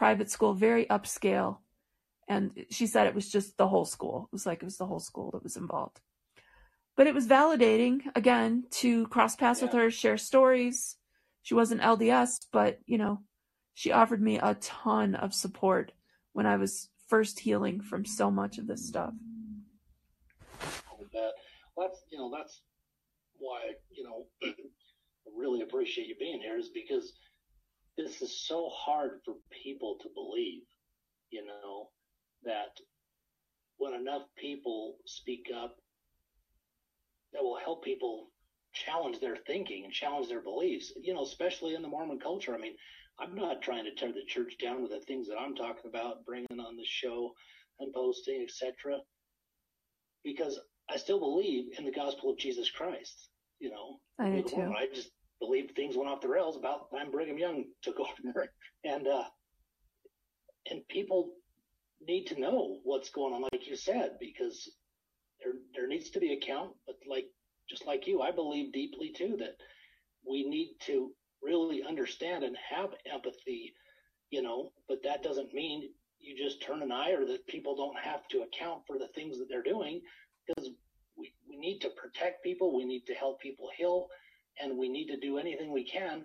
[0.00, 1.58] Private school, very upscale.
[2.26, 4.30] And she said it was just the whole school.
[4.30, 6.00] It was like it was the whole school that was involved.
[6.96, 10.96] But it was validating, again, to cross paths with her, share stories.
[11.42, 13.20] She wasn't LDS, but, you know,
[13.74, 15.92] she offered me a ton of support
[16.32, 19.12] when I was first healing from so much of this stuff.
[21.76, 22.62] Well, that's you know that's
[23.38, 24.54] why you know I
[25.36, 27.12] really appreciate you being here is because
[28.02, 30.62] this is so hard for people to believe.
[31.30, 31.90] You know
[32.44, 32.78] that
[33.78, 35.76] when enough people speak up,
[37.32, 38.30] that will help people
[38.72, 40.92] challenge their thinking and challenge their beliefs.
[41.00, 42.54] You know, especially in the Mormon culture.
[42.54, 42.74] I mean,
[43.18, 46.24] I'm not trying to tear the church down with the things that I'm talking about,
[46.24, 47.32] bringing on the show
[47.78, 48.98] and posting, etc.
[50.24, 53.28] Because I still believe in the gospel of Jesus Christ.
[53.58, 54.74] You know, I do too.
[54.76, 55.10] I just
[55.40, 58.46] believe things went off the rails about the time Brigham Young took over,
[58.84, 59.24] and uh,
[60.70, 61.32] and people
[62.06, 64.70] need to know what's going on, like you said, because
[65.42, 66.72] there there needs to be account.
[66.86, 67.26] But like
[67.68, 69.56] just like you, I believe deeply too that
[70.28, 71.12] we need to
[71.42, 73.72] really understand and have empathy,
[74.30, 74.72] you know.
[74.88, 78.42] But that doesn't mean you just turn an eye or that people don't have to
[78.42, 80.02] account for the things that they're doing
[80.46, 80.70] because
[81.16, 84.08] we, we need to protect people, we need to help people heal,
[84.60, 86.24] and we need to do anything we can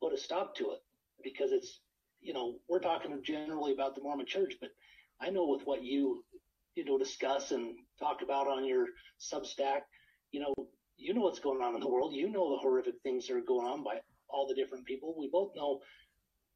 [0.00, 0.80] put a stop to it
[1.22, 1.80] because it's
[2.20, 4.70] you know we're talking generally about the Mormon Church, but
[5.20, 6.24] I know with what you
[6.74, 8.86] you know discuss and talk about on your
[9.20, 9.82] Substack,
[10.32, 10.54] you know
[10.96, 12.14] you know what's going on in the world.
[12.14, 15.14] You know the horrific things that are going on by all the different people.
[15.18, 15.80] We both know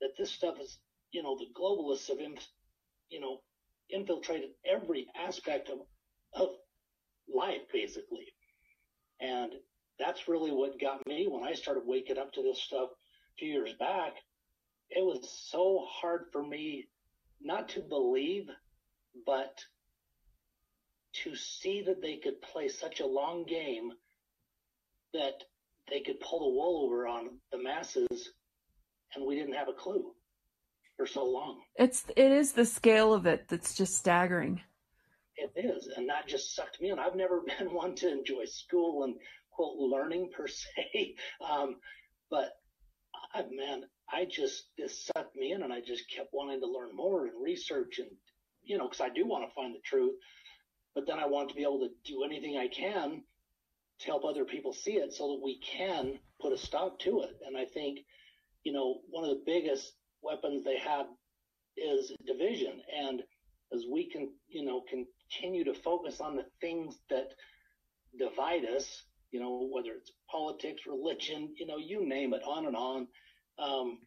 [0.01, 0.79] that this stuff is
[1.13, 2.19] you know the globalists have
[3.09, 3.41] you know
[3.91, 5.79] infiltrated every aspect of
[6.35, 6.51] of
[7.33, 8.27] life basically,
[9.21, 9.53] and
[10.01, 13.49] that's really what got me when I started waking up to this stuff a few
[13.49, 14.15] years back.
[14.89, 16.89] It was so hard for me
[17.41, 18.49] not to believe,
[19.27, 19.61] but
[21.25, 23.93] to see that they could play such a long game
[25.13, 25.43] that
[25.89, 28.31] they could pull the wool over on the masses
[29.15, 30.13] and we didn't have a clue
[30.97, 31.61] for so long.
[31.77, 34.61] It's it is the scale of it that's just staggering.
[35.37, 36.99] It is, and that just sucked me in.
[36.99, 39.17] I've never been one to enjoy school and
[39.61, 41.15] learning per se,
[41.49, 41.77] um,
[42.31, 42.53] but
[43.35, 46.95] I, man, I just this sucked me in, and I just kept wanting to learn
[46.95, 48.09] more and research, and
[48.63, 50.15] you know, because I do want to find the truth,
[50.95, 53.23] but then I want to be able to do anything I can
[54.01, 57.37] to help other people see it, so that we can put a stop to it.
[57.47, 58.01] And I think,
[58.65, 59.93] you know, one of the biggest
[60.23, 61.07] weapons they have
[61.77, 63.23] is division, and
[63.73, 67.35] as we can, you know, continue to focus on the things that
[68.19, 72.77] divide us, you know, whether it's politics, religion, you know, you name it, on and
[72.77, 73.07] on.
[73.59, 73.99] Um,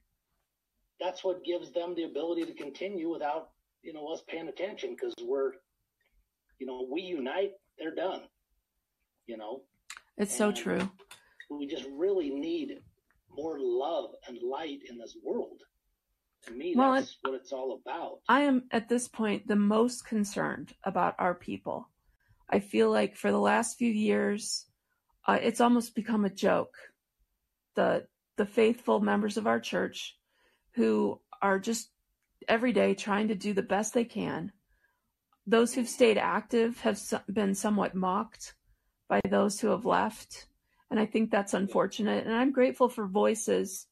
[0.99, 3.49] that's what gives them the ability to continue without
[3.81, 5.51] you know us paying attention because we're
[6.59, 8.21] you know we unite they're done
[9.27, 9.61] you know?
[10.17, 10.89] It's and so true.
[11.49, 12.79] we just really need
[13.35, 15.61] more love and light in this world.
[16.45, 18.19] To me well, that's what it's all about.
[18.27, 21.89] I am at this point the most concerned about our people.
[22.49, 24.65] I feel like for the last few years
[25.25, 26.75] uh, it's almost become a joke
[27.75, 28.05] the
[28.37, 30.17] the faithful members of our church
[30.73, 31.89] who are just
[32.47, 34.51] every day trying to do the best they can.
[35.45, 36.99] Those who've stayed active have
[37.31, 38.55] been somewhat mocked
[39.07, 40.47] by those who have left.
[40.89, 42.25] And I think that's unfortunate.
[42.25, 43.87] And I'm grateful for voices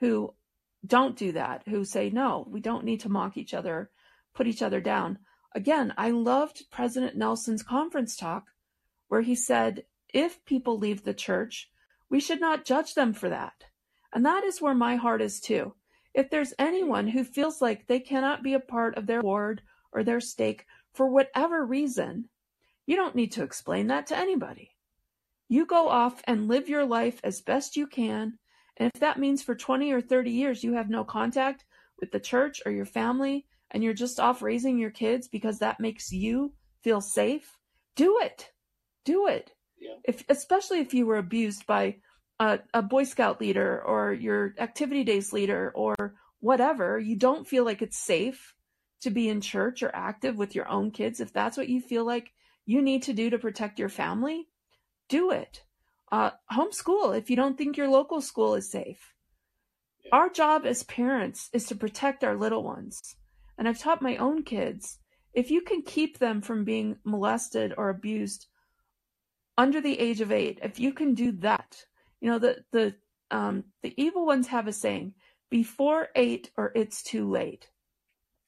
[0.00, 0.34] who
[0.86, 3.90] don't do that, who say, no, we don't need to mock each other,
[4.34, 5.18] put each other down.
[5.54, 8.46] Again, I loved President Nelson's conference talk
[9.08, 9.84] where he said,
[10.14, 11.70] if people leave the church,
[12.08, 13.64] we should not judge them for that.
[14.12, 15.74] And that is where my heart is too.
[16.14, 19.62] If there's anyone who feels like they cannot be a part of their ward
[19.92, 22.28] or their stake for whatever reason,
[22.86, 24.70] you don't need to explain that to anybody.
[25.48, 28.38] You go off and live your life as best you can.
[28.76, 31.64] And if that means for 20 or 30 years you have no contact
[31.98, 35.80] with the church or your family and you're just off raising your kids because that
[35.80, 36.52] makes you
[36.82, 37.58] feel safe,
[37.96, 38.52] do it.
[39.04, 39.53] Do it.
[39.84, 39.96] Yeah.
[40.04, 41.96] If especially if you were abused by
[42.40, 47.64] a, a Boy Scout leader or your activity days leader or whatever, you don't feel
[47.64, 48.54] like it's safe
[49.02, 52.06] to be in church or active with your own kids, if that's what you feel
[52.06, 52.32] like
[52.64, 54.48] you need to do to protect your family,
[55.08, 55.62] do it.
[56.10, 59.12] Uh, homeschool if you don't think your local school is safe.
[60.12, 63.16] Our job as parents is to protect our little ones.
[63.58, 64.98] And I've taught my own kids
[65.34, 68.46] if you can keep them from being molested or abused
[69.56, 71.84] under the age of eight, if you can do that,
[72.20, 72.94] you know, the the
[73.30, 75.14] um, the evil ones have a saying:
[75.50, 77.68] "Before eight, or it's too late."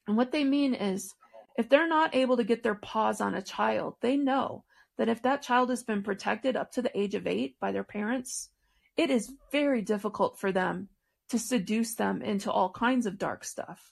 [0.07, 1.13] And what they mean is,
[1.57, 4.63] if they're not able to get their paws on a child, they know
[4.97, 7.83] that if that child has been protected up to the age of eight by their
[7.83, 8.49] parents,
[8.95, 10.89] it is very difficult for them
[11.29, 13.91] to seduce them into all kinds of dark stuff.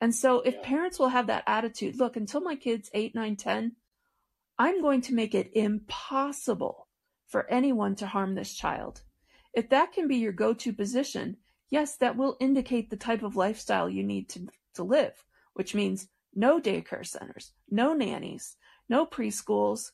[0.00, 0.60] And so if yeah.
[0.62, 3.76] parents will have that attitude, look, until my kid's eight, nine, ten,
[4.58, 6.88] I'm going to make it impossible
[7.26, 9.02] for anyone to harm this child.
[9.52, 11.36] If that can be your go to position,
[11.70, 16.08] yes, that will indicate the type of lifestyle you need to, to live, which means
[16.34, 18.56] no daycare centers, no nannies,
[18.88, 19.90] no preschools.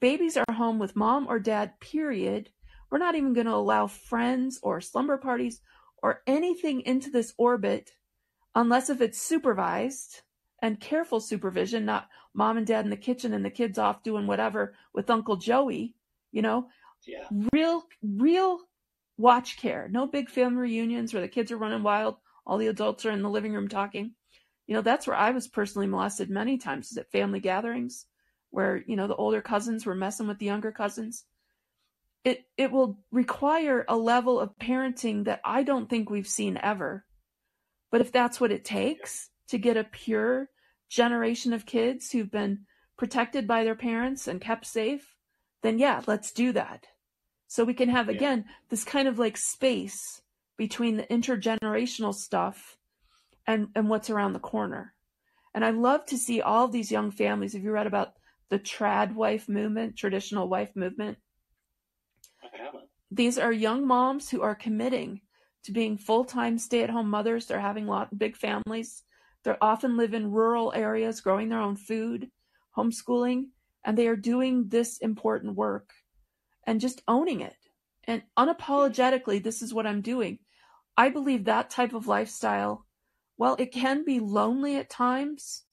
[0.00, 2.50] Babies are home with mom or dad, period.
[2.90, 5.60] We're not even going to allow friends or slumber parties
[6.02, 7.92] or anything into this orbit
[8.54, 10.22] unless if it's supervised
[10.62, 14.26] and careful supervision, not mom and dad in the kitchen and the kids off doing
[14.26, 15.94] whatever with Uncle Joey,
[16.32, 16.68] you know?
[17.06, 17.26] Yeah.
[17.52, 18.60] Real, real
[19.16, 19.88] watch care.
[19.90, 22.16] No big family reunions where the kids are running wild.
[22.46, 24.12] All the adults are in the living room talking.
[24.66, 28.06] You know, that's where I was personally molested many times is at family gatherings
[28.50, 31.24] where, you know, the older cousins were messing with the younger cousins.
[32.24, 37.04] It, it will require a level of parenting that I don't think we've seen ever.
[37.90, 40.48] But if that's what it takes to get a pure
[40.90, 42.66] generation of kids who've been
[42.98, 45.16] protected by their parents and kept safe,
[45.62, 46.88] then yeah, let's do that.
[47.46, 48.16] So we can have, Yeah.
[48.16, 50.20] again, this kind of like space
[50.58, 52.76] between the intergenerational stuff
[53.46, 54.94] and, and what's around the corner.
[55.54, 57.54] And I love to see all of these young families.
[57.54, 58.14] Have you read about
[58.50, 61.18] the trad wife movement, traditional wife movement?
[62.42, 62.84] I haven't.
[63.10, 65.22] These are young moms who are committing
[65.64, 67.46] to being full-time stay-at-home mothers.
[67.46, 69.02] They're having lot big families.
[69.44, 72.30] They often live in rural areas, growing their own food,
[72.76, 73.46] homeschooling,
[73.84, 75.92] and they are doing this important work
[76.66, 77.56] and just owning it.
[78.04, 80.38] And unapologetically, this is what I'm doing.
[80.96, 82.86] I believe that type of lifestyle,
[83.38, 85.64] well, it can be lonely at times,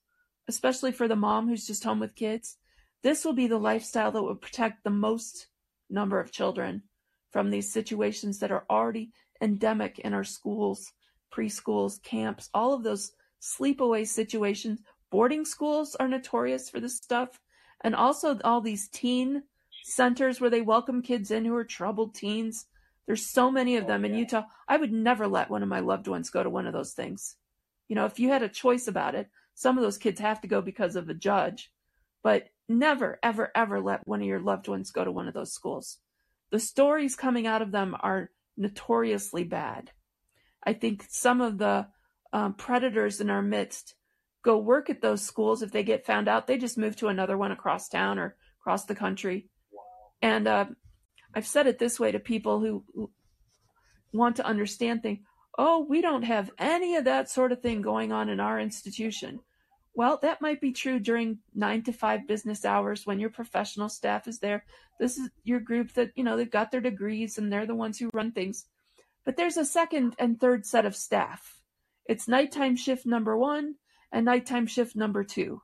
[0.48, 2.58] especially for the mom who's just home with kids.
[3.04, 5.48] This will be the lifestyle that will protect the most
[5.90, 6.84] number of children
[7.32, 9.12] from these situations that are already
[9.42, 10.94] endemic in our schools,
[11.32, 13.12] preschools, camps, all of those
[13.42, 14.82] sleepaway situations.
[15.10, 17.40] Boarding schools are notorious for this stuff.
[17.82, 19.44] And also all these teen
[19.84, 22.66] centers where they welcome kids in who are troubled teens.
[23.06, 24.16] There's so many of Oh, them in.
[24.16, 24.44] Utah.
[24.68, 27.38] I would never let one of my loved ones go to one of those things.
[27.88, 30.48] You know, if you had a choice about it, some of those kids have to
[30.48, 31.72] go because of a judge,
[32.22, 35.54] but never, ever, ever let one of your loved ones go to one of those
[35.54, 36.00] schools.
[36.52, 39.92] The stories coming out of them are notoriously bad.
[40.64, 41.88] I think some of the
[42.34, 43.96] um, predators in our midst
[44.44, 45.62] go work at those schools.
[45.62, 48.86] If they get found out, they just move to another one across town or across
[48.86, 49.50] the country.
[50.22, 50.66] And uh,
[51.34, 53.12] I've said it this way to people who, who
[54.14, 55.20] want to understand things.
[55.58, 59.40] Oh, we don't have any of that sort of thing going on in our institution.
[59.94, 64.28] Well, that might be true during nine to five business hours when your professional staff
[64.28, 64.64] is there.
[65.00, 67.98] This is your group that, you know, they've got their degrees and they're the ones
[67.98, 68.66] who run things.
[69.26, 71.57] But there's a second and third set of staff.
[72.08, 73.76] It's nighttime shift number one
[74.12, 75.62] and nighttime shift number two.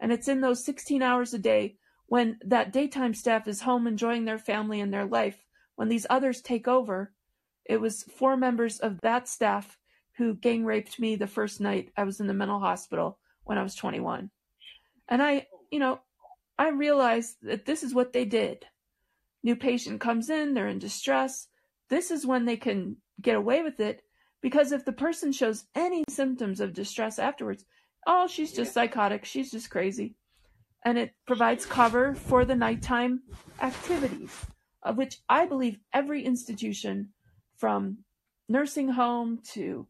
[0.00, 1.76] And it's in those 16 hours a day
[2.06, 5.44] when that daytime staff is home enjoying their family and their life.
[5.76, 7.12] When these others take over,
[7.64, 9.78] it was four members of that staff
[10.16, 13.62] who gang raped me the first night I was in the mental hospital when I
[13.62, 14.30] was 21.
[15.08, 16.00] And I, you know,
[16.58, 18.66] I realized that this is what they did.
[19.42, 21.48] New patient comes in, they're in distress.
[21.88, 24.02] This is when they can get away with it
[24.42, 27.64] because if the person shows any symptoms of distress afterwards,
[28.06, 30.16] oh, she's just psychotic, she's just crazy.
[30.84, 33.22] And it provides cover for the nighttime
[33.60, 34.36] activities,
[34.82, 37.10] of which I believe every institution,
[37.56, 37.98] from
[38.48, 39.86] nursing home to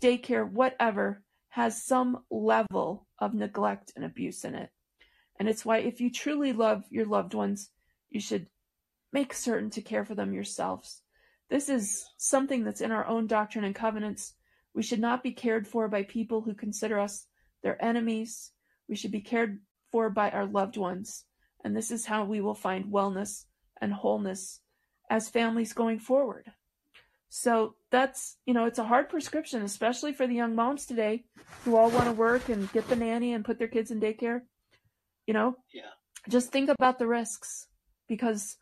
[0.00, 4.70] daycare, whatever, has some level of neglect and abuse in it.
[5.38, 7.70] And it's why, if you truly love your loved ones,
[8.08, 8.46] you should
[9.12, 11.02] make certain to care for them yourselves.
[11.50, 14.34] This is something that's in our own doctrine and covenants.
[14.74, 17.26] We should not be cared for by people who consider us
[17.62, 18.52] their enemies.
[18.88, 21.24] We should be cared for by our loved ones.
[21.64, 23.46] And this is how we will find wellness
[23.80, 24.60] and wholeness
[25.10, 26.52] as families going forward.
[27.28, 31.24] So that's, you know, it's a hard prescription, especially for the young moms today
[31.64, 34.42] who all want to work and get the nanny and put their kids in daycare.
[35.26, 35.90] You know, Yeah.
[36.28, 37.68] just think about the risks
[38.08, 38.56] because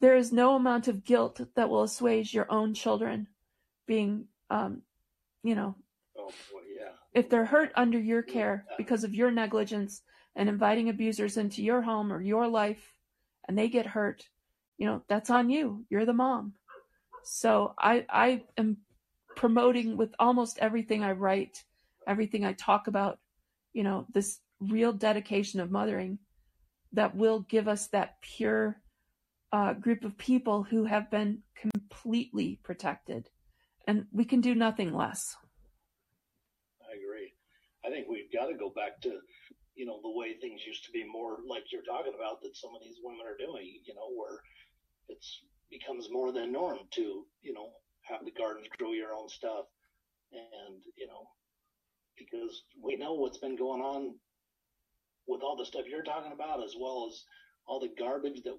[0.00, 3.26] there is no amount of guilt that will assuage your own children
[3.86, 4.82] being, um,
[5.42, 5.74] you know,
[6.16, 6.90] Oh boy, yeah.
[7.14, 10.02] if they're hurt under your care because of your negligence
[10.36, 12.94] and inviting abusers into your home or your life
[13.46, 14.28] and they get hurt,
[14.76, 15.84] you know, that's on you.
[15.90, 16.54] You're the mom.
[17.24, 18.78] So I I am
[19.36, 21.64] promoting with almost everything I write,
[22.06, 23.18] everything I talk about,
[23.72, 26.18] you know, this real dedication of mothering
[26.92, 28.80] that will give us that pure
[29.52, 33.28] uh, group of people who have been completely protected.
[33.86, 35.36] And we can do nothing less.
[36.82, 37.32] I agree.
[37.84, 39.18] I think we've got to go back to,
[39.74, 42.74] you know, the way things used to be more like you're talking about that some
[42.74, 44.40] of these women are doing, you know, where
[45.08, 45.40] it's
[45.70, 47.70] becomes more than norm to, you know,
[48.02, 49.66] have the gardens grow your own stuff.
[50.32, 51.28] And, you know,
[52.18, 54.14] because we know what's been going on
[55.26, 57.22] with all the stuff you're talking about, as well as
[57.66, 58.56] all the garbage that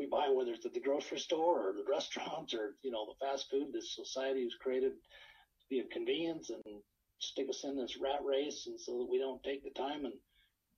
[0.00, 3.24] we buy, whether it's at the grocery store or the restaurants or, you know, the
[3.24, 6.62] fast food this society has created to be of convenience and
[7.18, 8.66] stick us in this rat race.
[8.66, 10.14] And so that we don't take the time and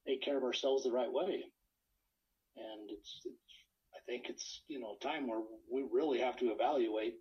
[0.06, 1.44] take care of ourselves the right way.
[2.56, 3.36] And it's, it's
[3.94, 7.14] I think it's, you know, time where we really have to evaluate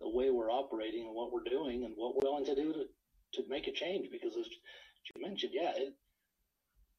[0.00, 2.84] the way we're operating and what we're doing and what we're willing to do to,
[3.34, 4.08] to make a change.
[4.10, 4.46] Because as
[5.14, 5.94] you mentioned, yeah, it,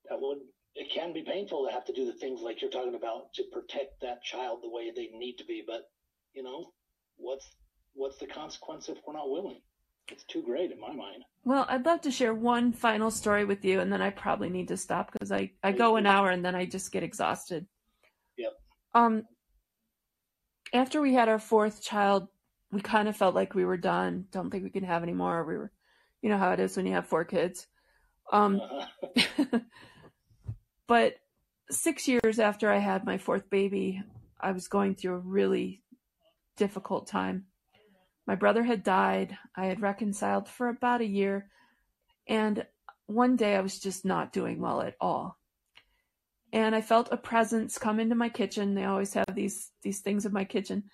[0.10, 0.40] that would,
[0.76, 3.44] it can be painful to have to do the things like you're talking about to
[3.52, 5.64] protect that child the way they need to be.
[5.66, 5.90] But,
[6.34, 6.72] you know,
[7.16, 7.48] what's,
[7.94, 9.62] what's the consequence if we're not willing?
[10.10, 11.24] It's too great in my mind.
[11.46, 14.68] Well, I'd love to share one final story with you, and then I probably need
[14.68, 17.66] to stop because I, I go an hour and then I just get exhausted.
[18.38, 18.52] Yep.
[18.94, 19.24] Um,
[20.74, 22.28] after we had our fourth child,
[22.72, 24.26] we kind of felt like we were done.
[24.32, 25.46] Don't think we can have any more.
[25.46, 25.72] We were,
[26.22, 27.68] you know how it is when you have four kids.
[28.32, 29.60] Um, uh-huh.
[30.88, 31.16] but
[31.70, 34.04] six years after I had my fourth baby,
[34.40, 35.82] I was going through a really
[36.58, 37.46] difficult time.
[38.28, 39.38] My brother had died.
[39.56, 41.50] I had reconciled for about a year.
[42.28, 42.66] And
[43.08, 45.38] one day I was just not doing well at all.
[46.52, 48.76] And I felt a presence come into my kitchen.
[48.76, 50.86] They always have these these things in my kitchen.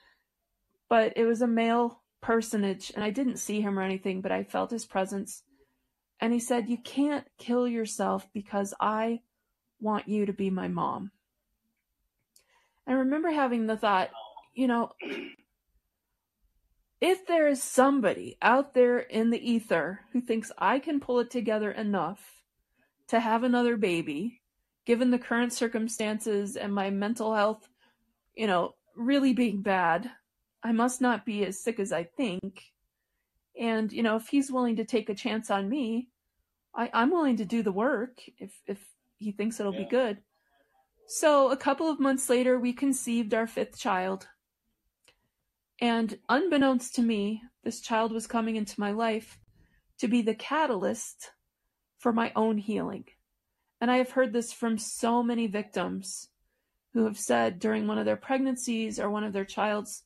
[0.90, 4.44] But it was a male personage and I didn't see him or anything, but I
[4.44, 5.44] felt his presence.
[6.20, 9.22] And he said, "You can't kill yourself because I
[9.82, 11.12] want you to be my mom."
[12.88, 14.10] I remember having the thought,
[14.54, 14.92] you know,
[17.00, 21.32] if there is somebody out there in the ether who thinks I can pull it
[21.32, 22.44] together enough
[23.08, 24.42] to have another baby,
[24.86, 27.68] given the current circumstances and my mental health,
[28.36, 30.12] you know, really being bad,
[30.64, 32.72] I must not be as sick as I think.
[33.60, 36.10] And, you know, if he's willing to take a chance on me,
[36.76, 38.80] I, I'm willing to do the work if, if
[39.22, 39.84] he thinks it'll yeah.
[39.84, 40.18] be good.
[41.08, 44.28] So a couple of months later, we conceived our fifth child.
[45.80, 49.40] And unbeknownst to me, this child was coming into my life
[50.00, 51.32] to be the catalyst
[52.00, 53.06] for my own healing.
[53.80, 56.30] And I have heard this from so many victims
[56.94, 60.04] who have said during one of their pregnancies or one of their child's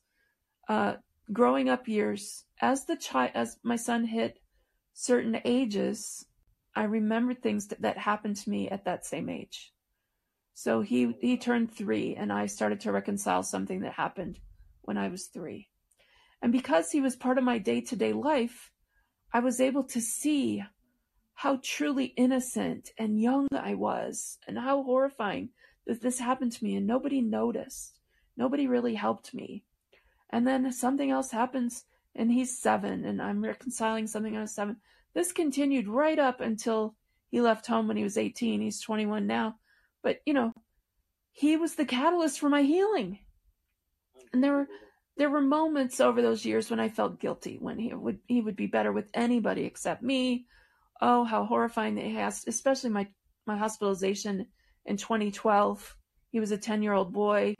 [0.68, 0.94] uh,
[1.32, 4.38] growing up years, as the child, as my son hit
[4.92, 6.26] certain ages,
[6.76, 9.72] I remembered things that, that happened to me at that same age.
[10.52, 14.38] So he he turned three, and I started to reconcile something that happened
[14.82, 15.68] when I was three.
[16.42, 18.70] And because he was part of my day to day life,
[19.32, 20.62] I was able to see
[21.34, 25.50] how truly innocent and young I was and how horrifying
[25.86, 27.98] that this happened to me and nobody noticed.
[28.36, 29.64] Nobody really helped me.
[30.30, 34.76] And then something else happens and he's seven and I'm reconciling something I was seven.
[35.16, 36.94] This continued right up until
[37.30, 38.60] he left home when he was 18.
[38.60, 39.56] He's 21 now.
[40.02, 40.52] But, you know,
[41.32, 43.20] he was the catalyst for my healing.
[44.34, 44.68] And there were
[45.16, 48.56] there were moments over those years when I felt guilty when he would he would
[48.56, 50.44] be better with anybody except me.
[51.00, 53.08] Oh, how horrifying it has, especially my
[53.46, 54.46] my hospitalization
[54.84, 55.96] in 2012.
[56.30, 57.54] He was a 10 year old boy,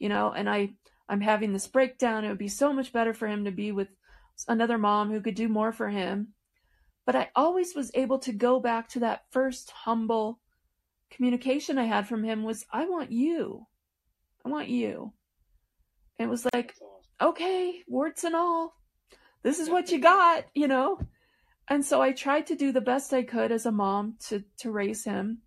[0.00, 0.70] you know, and I
[1.08, 2.24] I'm having this breakdown.
[2.24, 3.88] It would be so much better for him to be with
[4.48, 6.32] another mom who could do more for him.
[7.06, 10.40] But I always was able to go back to that first humble
[11.10, 13.66] communication I had from him was I want you.
[14.44, 15.12] I want you.
[16.18, 16.74] And it was like
[17.20, 18.76] okay, warts and all,
[19.42, 20.98] this is what you got, you know?
[21.68, 24.70] And so I tried to do the best I could as a mom to, to
[24.70, 25.38] raise him.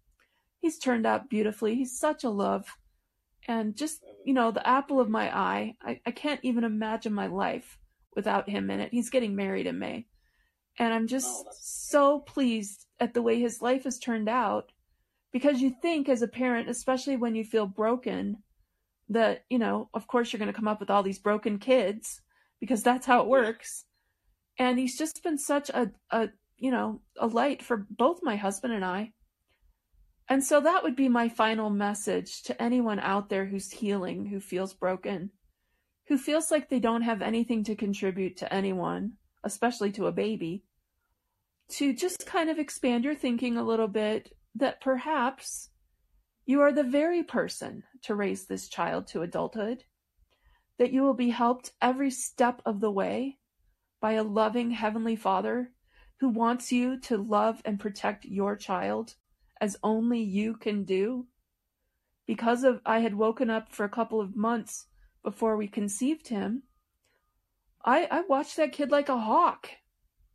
[0.59, 1.75] He's turned out beautifully.
[1.75, 2.67] He's such a love.
[3.47, 5.75] And just, you know, the apple of my eye.
[5.81, 7.77] I, I can't even imagine my life
[8.15, 8.91] without him in it.
[8.91, 10.07] He's getting married in May.
[10.79, 14.71] And I'm just oh, so pleased at the way his life has turned out
[15.31, 18.37] because you think as a parent, especially when you feel broken,
[19.09, 22.21] that, you know, of course you're going to come up with all these broken kids
[22.59, 23.85] because that's how it works.
[24.57, 28.73] And he's just been such a, a, you know, a light for both my husband
[28.73, 29.13] and I.
[30.29, 34.39] And so that would be my final message to anyone out there who's healing, who
[34.39, 35.31] feels broken,
[36.07, 40.63] who feels like they don't have anything to contribute to anyone, especially to a baby,
[41.69, 45.69] to just kind of expand your thinking a little bit that perhaps
[46.45, 49.83] you are the very person to raise this child to adulthood,
[50.79, 53.37] that you will be helped every step of the way
[54.01, 55.71] by a loving Heavenly Father
[56.19, 59.15] who wants you to love and protect your child
[59.61, 61.27] as only you can do.
[62.25, 64.87] Because of I had woken up for a couple of months
[65.23, 66.63] before we conceived him,
[67.83, 69.69] I, I watched that kid like a hawk,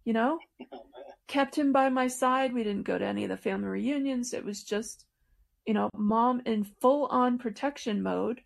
[0.05, 0.39] you know?
[1.26, 2.52] Kept him by my side.
[2.52, 4.35] We didn't go to any of the family reunions.
[4.35, 5.06] It was just,
[5.66, 8.43] you know, mom in full on protection mode,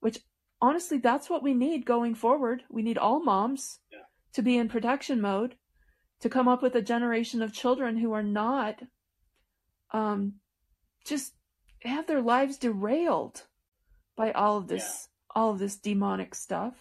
[0.00, 0.20] which
[0.60, 2.62] honestly, that's what we need going forward.
[2.70, 3.98] We need all moms Yeah.
[4.34, 5.56] to be in protection mode
[6.20, 8.82] to come up with a generation of children who are not
[9.92, 10.34] um,
[11.04, 11.34] just
[11.82, 13.46] have their lives derailed
[14.16, 16.74] by all of this all of this demonic stuff.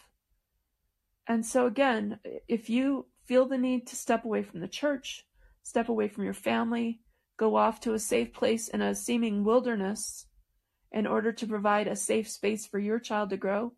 [1.28, 5.26] And so again, if you feel the need to step away from the church,
[5.64, 7.02] step away from your family,
[7.38, 10.28] go off to a safe place in a seeming wilderness
[10.92, 13.74] in order to provide a safe space for your child to grow,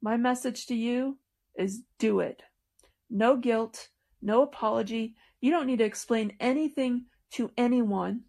[0.00, 1.18] my message to you
[1.56, 2.42] is do it.
[3.08, 3.88] No guilt,
[4.20, 5.14] no apology.
[5.40, 8.24] You don't need to explain anything to anyone.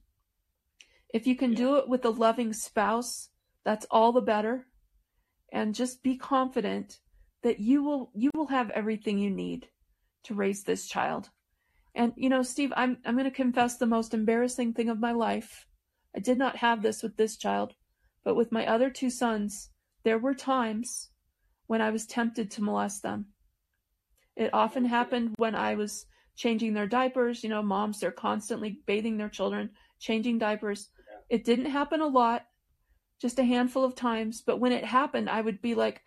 [1.14, 1.58] If you can Yeah.
[1.58, 3.30] do it with a loving spouse,
[3.64, 4.68] that's all the better.
[5.52, 7.00] And just be confident
[7.44, 9.70] that you will you will have everything you need
[10.24, 11.30] to raise this child.
[11.96, 15.12] And you know, Steve, I'm I'm going to confess the most embarrassing thing of my
[15.12, 15.66] life.
[16.16, 17.74] I did not have this with this child,
[18.24, 19.70] but with my other two sons,
[20.04, 21.10] there were times
[21.68, 23.28] when I was tempted to molest them.
[24.36, 26.06] It often happened when I was
[26.36, 27.44] changing their diapers.
[27.44, 29.70] You know, moms, they're constantly bathing their children,
[30.00, 30.90] changing diapers.
[31.30, 32.46] It didn't happen a lot,
[33.22, 34.42] just a handful of times.
[34.42, 36.02] But when it happened, I would be like,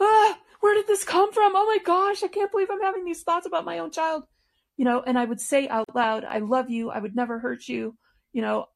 [0.00, 1.52] ah, where did this come from?
[1.54, 4.24] Oh my gosh, I can't believe I'm having these thoughts about my own child.
[4.76, 6.90] You know, and I would say out loud, I love you.
[6.90, 7.96] I would never hurt you.
[8.32, 8.66] You know,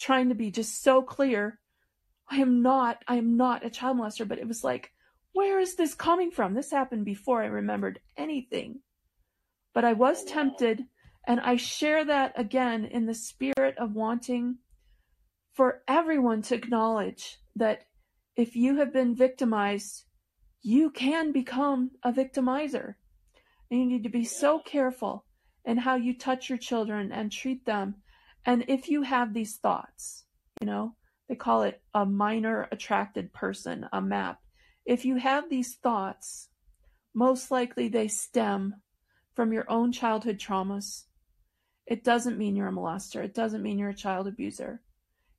[0.00, 1.58] trying to be just so clear.
[2.30, 4.92] I am not, I am not a child molester, but it was like,
[5.32, 6.54] where is this coming from?
[6.54, 8.80] This happened before I remembered anything.
[9.74, 10.84] But I was tempted,
[11.26, 14.58] and I share that again in the spirit of wanting
[15.54, 17.84] for everyone to acknowledge that
[18.36, 20.04] if you have been victimized,
[20.62, 22.94] you can become a victimizer.
[23.70, 25.24] And you need to be so careful
[25.64, 27.96] in how you touch your children and treat them.
[28.44, 30.24] And if you have these thoughts,
[30.60, 30.94] you know,
[31.28, 34.40] they call it a minor attracted person, a map.
[34.84, 36.48] If you have these thoughts,
[37.14, 38.76] most likely they stem
[39.34, 41.04] from your own childhood traumas.
[41.86, 43.24] It doesn't mean you're a molester.
[43.24, 44.80] It doesn't mean you're a child abuser.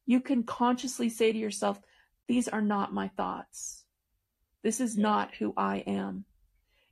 [0.06, 1.80] You can consciously say to yourself,
[2.28, 3.83] these are not my thoughts.
[4.64, 5.04] This is Yeah.
[5.04, 6.26] not who I am.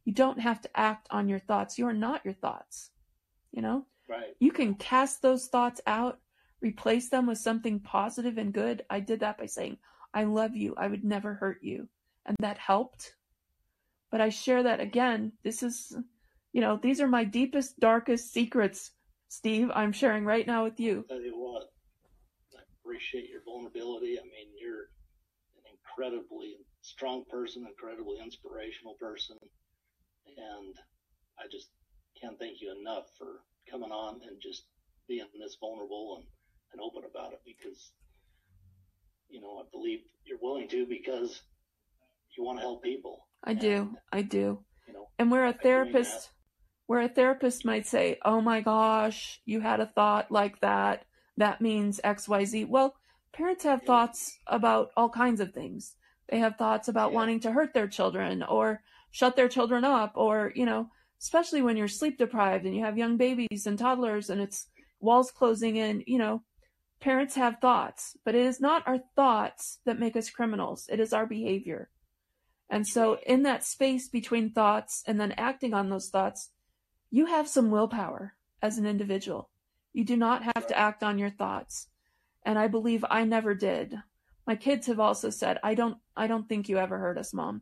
[0.05, 1.77] You don't have to act on your thoughts.
[1.79, 2.91] You are not your thoughts.
[3.51, 4.35] You know, Right.
[4.39, 6.21] you can cast those thoughts out,
[6.61, 8.85] replace them with something positive and good.
[8.89, 9.79] I did that by saying,
[10.13, 10.75] I love you.
[10.75, 11.89] I would never hurt you.
[12.25, 13.15] And that helped.
[14.09, 15.31] But I share that again.
[15.43, 15.97] This is,
[16.53, 18.91] you know, these are my deepest, darkest secrets,
[19.29, 21.05] Steve, I'm sharing right now with you.
[21.07, 21.71] tell you what,
[22.53, 24.19] I appreciate your vulnerability.
[24.19, 24.89] I mean, you're
[25.55, 29.37] an incredibly strong person, incredibly inspirational person,
[30.37, 30.75] and
[31.39, 31.69] I just
[32.19, 34.63] can't thank you enough for coming on and just
[35.07, 36.25] being this vulnerable and,
[36.73, 37.91] and open about it because,
[39.29, 41.41] you know, I believe you're willing to because
[42.37, 43.27] you want to help people.
[43.43, 43.97] I do.
[44.11, 44.63] I do.
[44.87, 46.31] you know, And where a therapist,
[46.87, 51.05] where a therapist might say, "Oh my gosh, you had a thought like that.
[51.37, 52.95] That means X, Y, Z." Well,
[53.33, 53.87] parents have Yeah.
[53.87, 55.95] thoughts about all kinds of things.
[56.31, 57.15] They have thoughts about Yeah.
[57.17, 58.81] wanting to hurt their children or
[59.11, 60.89] shut their children up, or you know,
[61.19, 64.67] especially when you're sleep deprived and you have young babies and toddlers and it's
[64.99, 66.03] walls closing in.
[66.07, 66.43] You know,
[67.01, 70.87] parents have thoughts, but it is not our thoughts that make us criminals.
[70.89, 71.89] It is our behavior.
[72.69, 76.51] And so, in that space between thoughts and then acting on those thoughts,
[77.09, 79.49] you have some willpower as an individual.
[79.91, 81.87] You do not have to act on your thoughts.
[82.45, 84.01] And I believe I never did.
[84.51, 87.61] My kids have also said, I don't, I don't think you ever hurt us, mom.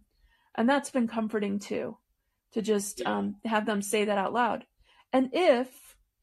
[0.56, 2.00] And that's been comforting too,
[2.54, 4.66] to just um, have them say that out loud.
[5.14, 5.68] And if,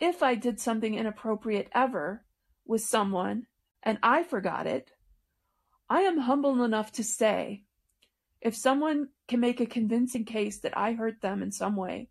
[0.00, 2.24] if I did something inappropriate ever
[2.66, 3.46] with someone
[3.84, 4.90] and I forgot it,
[5.88, 7.62] I am humble enough to say,
[8.40, 12.08] if someone can make a convincing case that I hurt them in some way,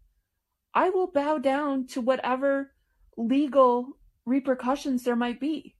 [0.73, 2.71] I will bow down to whatever
[3.17, 5.74] legal repercussions there might be.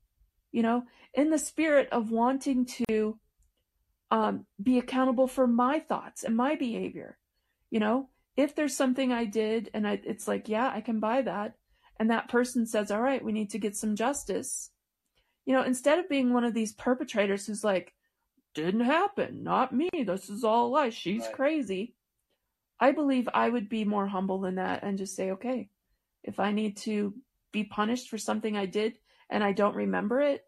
[0.56, 0.84] You know,
[1.14, 3.19] in the spirit of wanting to
[4.10, 7.18] um, be accountable for my thoughts and my behavior.
[7.72, 8.07] You know,
[8.38, 11.56] if there's something I did and I, it's like, yeah, I can buy that,
[11.99, 14.72] and that person says, all right, we need to get some justice.
[15.45, 17.94] You know, instead of being one of these perpetrators who's like,
[18.53, 21.34] didn't happen, not me, this is all a lie, she's Right.
[21.34, 21.95] crazy.
[22.80, 25.68] I believe I would be more humble than that and just say, okay,
[26.23, 27.14] if I need to
[27.52, 28.99] be punished for something I did
[29.30, 30.43] and I don't remember it,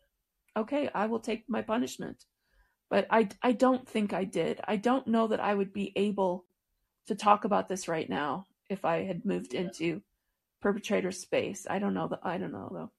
[0.56, 2.26] okay, I will take my punishment.
[2.90, 4.62] but I, I don't think I did.
[4.68, 6.46] I don't know that I would be able
[7.08, 9.62] to talk about this right now if I had moved Yeah.
[9.62, 10.02] into
[10.62, 11.68] perpetrator space.
[11.70, 12.92] I don't know that I don't know though.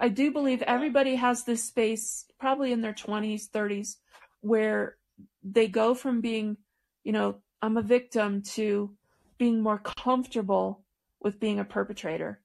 [0.00, 3.96] I do believe everybody has this space probably in their 20s, 30s
[4.40, 4.96] where
[5.42, 6.56] they go from being,
[7.04, 8.94] you know, I'm a victim to
[9.38, 10.84] being more comfortable
[11.20, 12.40] with being a perpetrator.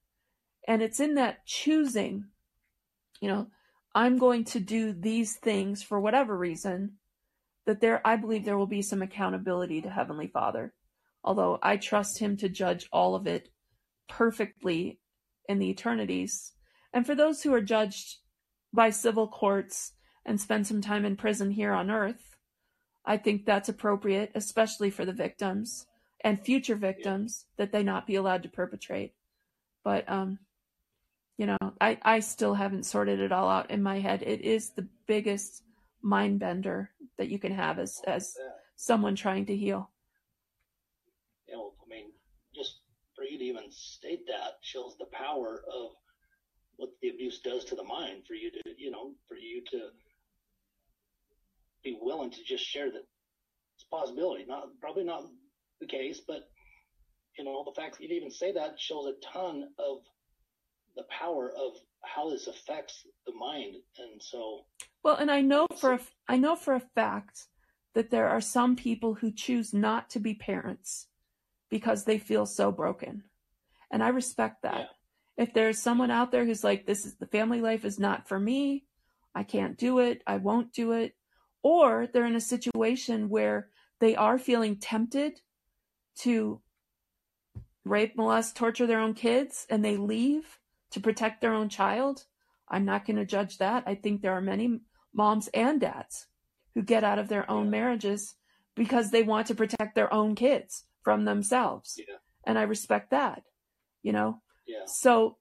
[0.68, 2.26] And it's in that choosing,
[3.22, 3.48] you know,
[3.96, 6.94] I'm going to do these things for whatever reason
[7.66, 10.74] that there I believe there will be some accountability to Heavenly Father.
[11.24, 13.50] Although I trust him to judge all of it
[14.08, 15.00] perfectly
[15.50, 16.54] in the eternities.
[16.94, 18.18] And for those who are judged
[18.74, 19.94] by civil courts
[20.26, 22.38] and spend some time in prison here on earth,
[23.06, 25.86] I think that's appropriate, especially for the victims
[26.22, 29.14] and future victims, that they not be allowed to perpetrate.
[29.84, 30.40] But um,
[31.38, 34.24] you know, I, I still haven't sorted it all out in my head.
[34.24, 35.64] It is the biggest
[36.02, 38.36] mind bender that you can have as as
[38.76, 39.90] someone trying to heal.
[41.48, 42.12] You know, I mean,
[42.56, 42.82] just
[43.16, 45.92] for you to even state that shows the power of
[46.78, 49.90] what the abuse does to the mind for you to, you know, for you to
[51.84, 53.04] be willing to just share that
[53.76, 54.46] it's a possibility.
[54.48, 55.24] Not probably not
[55.80, 56.50] the case, but
[57.38, 60.00] you know, the fact that you'd even say that shows a ton of
[60.98, 63.76] the power of how this affects the mind.
[63.98, 64.66] And so,
[65.04, 67.48] Well, and I know for a, I know for a fact
[67.94, 71.08] that there are some people who choose not to be parents
[71.70, 73.24] because they feel so broken.
[73.92, 74.90] And I respect that.
[75.38, 78.40] If there's someone out there who's like this is the family life is not for
[78.40, 78.86] me,
[79.36, 81.16] I can't do it, I won't do it,
[81.62, 83.70] or they're in a situation where
[84.00, 85.42] they are feeling tempted
[86.20, 86.62] to
[87.86, 90.60] rape, molest, torture their own kids and they leave
[90.92, 92.26] to protect their own child,
[92.70, 93.84] I'm not going to judge that.
[93.86, 94.82] I think there are many
[95.14, 96.28] moms and dads
[96.76, 97.72] who get out of their own Yeah.
[97.72, 98.36] marriages
[98.76, 101.98] because they want to protect their own kids from themselves.
[101.98, 102.16] yeah,
[102.46, 103.44] And I respect that,
[104.04, 104.42] you know?
[104.66, 105.38] yeah, So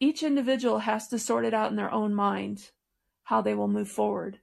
[0.00, 2.70] each individual has to sort it out in their own mind
[3.22, 4.40] how they will move forward.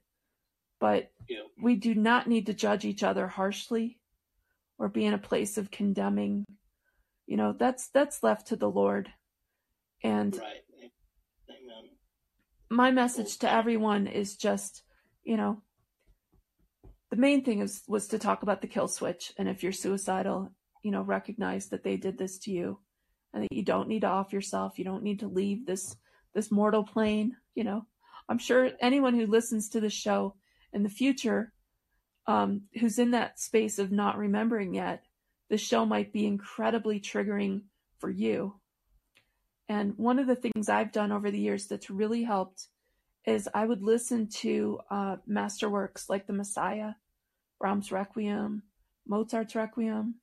[0.80, 4.00] But yeah, we do not need to judge each other harshly
[4.78, 6.44] or be in a place of condemning.
[7.26, 9.12] You know, that's that's left to the Lord.
[10.04, 10.62] And right.
[12.70, 14.82] My message to everyone is just,
[15.24, 15.62] you know,
[17.10, 20.50] the main thing is was to talk about the kill switch and if you're suicidal,
[20.82, 22.78] you know, recognize that they did this to you
[23.34, 25.96] and that you don't need to off yourself, you don't need to leave this
[26.34, 27.84] this mortal plane, you know.
[28.28, 30.36] I'm sure anyone who listens to the show
[30.72, 31.52] in the future
[32.26, 35.04] um who's in that space of not remembering yet,
[35.50, 37.64] the show might be incredibly triggering
[37.98, 38.54] for you.
[39.68, 42.68] And one of the things I've done over the years that's really helped
[43.24, 46.92] is I would listen to uh, masterworks like The Messiah,
[47.60, 48.62] Brahms' Requiem,
[49.06, 50.16] Mozart's Requiem,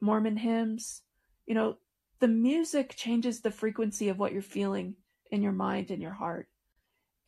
[0.00, 1.02] Mormon hymns.
[1.46, 1.76] You know,
[2.20, 4.94] the music changes the frequency of what you're feeling
[5.30, 6.48] in your mind and your heart.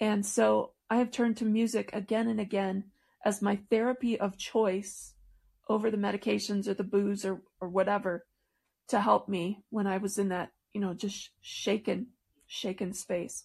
[0.01, 2.85] And so I have turned to music again and again
[3.24, 5.14] as my therapy of choice
[5.68, 8.27] over the medications or the booze or, or whatever
[8.89, 12.09] to help me when I was in that, you know, just shaken,
[12.47, 13.45] shaken space.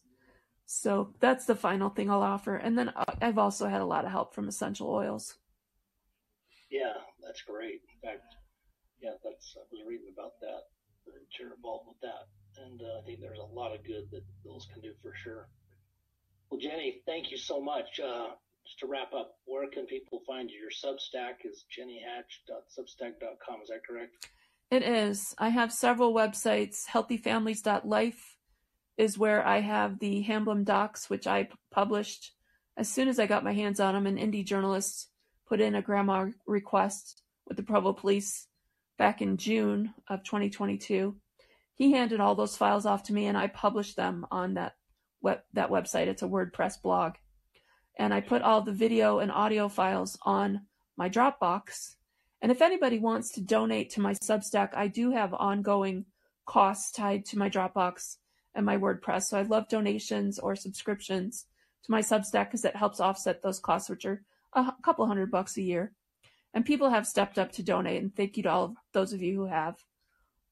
[0.65, 2.55] So that's the final thing I'll offer.
[2.55, 5.35] And then uh, I've also had a lot of help from essential oils.
[6.71, 6.93] Yeah,
[7.23, 7.81] that's great.
[7.93, 8.23] In fact,
[9.01, 10.63] yeah, that's I was reading about that.
[11.39, 12.31] You're involved with that,
[12.63, 15.49] and uh, I think there's a lot of good that those can do for sure.
[16.49, 17.99] Well, Jenny, thank you so much.
[17.99, 18.29] Uh,
[18.65, 20.57] just to wrap up, where can people find you?
[20.57, 23.61] Your Substack is jennyhatch.substack.com.
[23.61, 24.29] Is that correct?
[24.71, 25.35] It is.
[25.37, 26.85] I have several websites.
[26.87, 28.37] Healthyfamilies.life
[28.97, 32.31] is where I have the Hamblin docs, which I published
[32.77, 34.07] as soon as I got my hands on them.
[34.07, 35.09] An indie journalist
[35.47, 38.47] put in a GRAMA request with the Provo Police
[38.97, 41.15] back in June of 2022.
[41.75, 44.75] He handed all those files off to me, and I published them on that
[45.21, 46.07] web that website.
[46.07, 47.15] It's a WordPress blog,
[47.99, 50.61] and I put all the video and audio files on
[50.97, 51.95] my Dropbox.
[52.45, 56.05] And if anybody wants to donate to my Substack, I do have ongoing
[56.45, 58.17] costs tied to my Dropbox
[58.53, 59.23] and my WordPress.
[59.23, 61.47] So I love donations or subscriptions
[61.85, 64.21] to my Substack because it helps offset those costs, which are
[64.53, 65.93] a couple hundred bucks a year.
[66.53, 69.23] And people have stepped up to donate, and thank you to all of those of
[69.23, 69.83] you who have.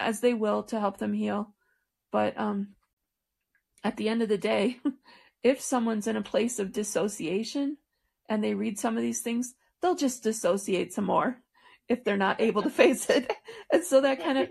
[0.00, 1.54] as they will to help them heal.
[2.10, 2.68] But um,
[3.82, 4.78] at the end of the day,
[5.42, 7.78] if someone's in a place of dissociation
[8.28, 11.38] and they read some of these things, they'll just dissociate some more
[11.88, 13.32] if they're not able to face it.
[13.72, 14.48] And so that kind of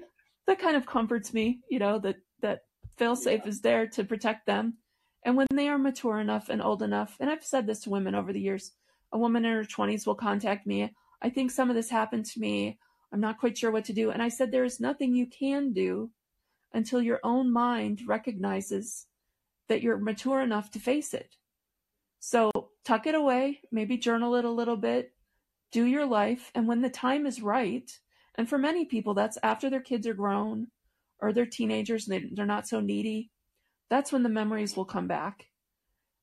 [0.47, 2.61] that kind of comforts me, you know, that that
[2.97, 3.47] failsafe yeah.
[3.47, 4.77] is there to protect them.
[5.25, 8.15] And when they are mature enough and old enough, and I've said this to women
[8.15, 8.71] over the years,
[9.11, 10.93] a woman in her 20s will contact me.
[11.21, 12.79] I think some of this happened to me.
[13.11, 14.11] I'm not quite sure what to do.
[14.11, 16.11] And I said, there is nothing you can do
[16.73, 19.07] until your own mind recognizes
[19.69, 21.35] that you're mature enough to face it.
[22.19, 22.51] So
[22.83, 25.13] tuck it away, maybe journal it a little bit,
[25.71, 26.51] do your life.
[26.53, 27.89] And when the time is right,
[28.35, 30.67] and for many people, that's after their kids are grown
[31.21, 33.31] or they're teenagers and they, they're not so needy,
[33.89, 35.45] that's when the memories will come back.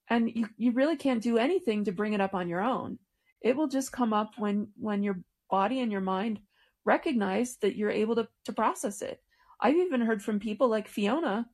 [0.08, 2.98] And you, you really can't do anything to bring it up on your own.
[3.42, 5.20] It will just come up when, when your
[5.50, 6.40] body and your mind
[6.84, 9.20] recognize that you're able to, to process it.
[9.60, 11.46] I've even heard from people like Fiona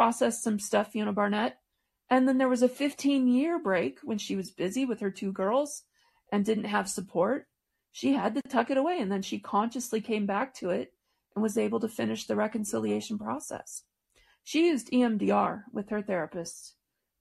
[0.00, 1.58] process some stuff, Fiona Barnett.
[2.08, 5.30] And then there was a 15 year break when she was busy with her two
[5.30, 5.82] girls
[6.32, 7.48] and didn't have support.
[7.92, 10.94] She had to tuck it away and then she consciously came back to it
[11.34, 13.82] and was able to finish the reconciliation process.
[14.42, 16.76] She used EMDR with her therapist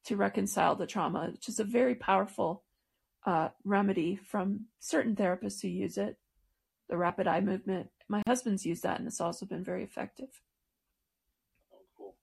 [0.06, 2.64] to reconcile the trauma, which is a very powerful
[3.26, 6.16] uh, remedy from certain therapists who use it
[6.88, 7.90] the rapid eye movement.
[8.08, 10.30] My husband's used that, and it's also been very effective.
[11.74, 12.16] Oh, cool.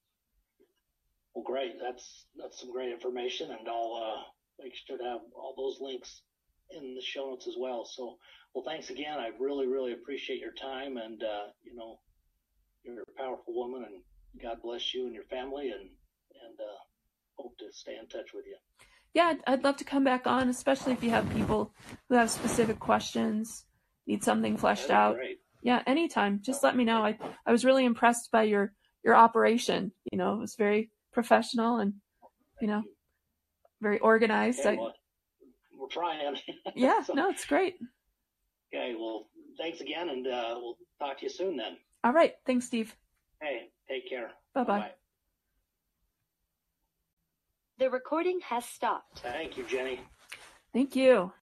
[1.36, 1.74] Well, great.
[1.78, 4.22] That's that's some great information, and I'll uh,
[4.64, 6.22] make sure to have all those links
[6.70, 7.84] in the show notes as well.
[7.84, 8.16] So,
[8.54, 9.18] well, thanks again.
[9.18, 11.98] I really, really appreciate your time, and uh, you know,
[12.84, 16.78] you're a powerful woman, and God bless you and your family, and and uh,
[17.36, 18.56] hope to stay in touch with you.
[19.12, 21.74] Yeah, I'd, love to come back on, especially if you have people
[22.08, 23.66] who have specific questions
[24.06, 25.38] need something fleshed out, great.
[25.62, 26.40] yeah, anytime.
[26.42, 27.04] Just let me know.
[27.04, 28.72] I I was really impressed by your
[29.04, 29.92] your operation.
[30.10, 31.94] You know, it was very professional and
[32.60, 32.82] you know
[33.80, 34.60] very organized.
[34.60, 34.94] Okay, well,
[35.80, 36.36] we're trying.
[36.76, 37.76] yeah, so, no, it's great.
[38.68, 39.26] Okay, well,
[39.58, 41.78] thanks again, and uh, we'll talk to you soon then.
[42.04, 42.94] All right, thanks, Steve.
[43.40, 44.30] Hey, take care.
[44.54, 44.90] Bye bye.
[47.78, 49.20] The recording has stopped.
[49.20, 50.00] Thank you, Jenny.
[50.72, 51.32] Thank you.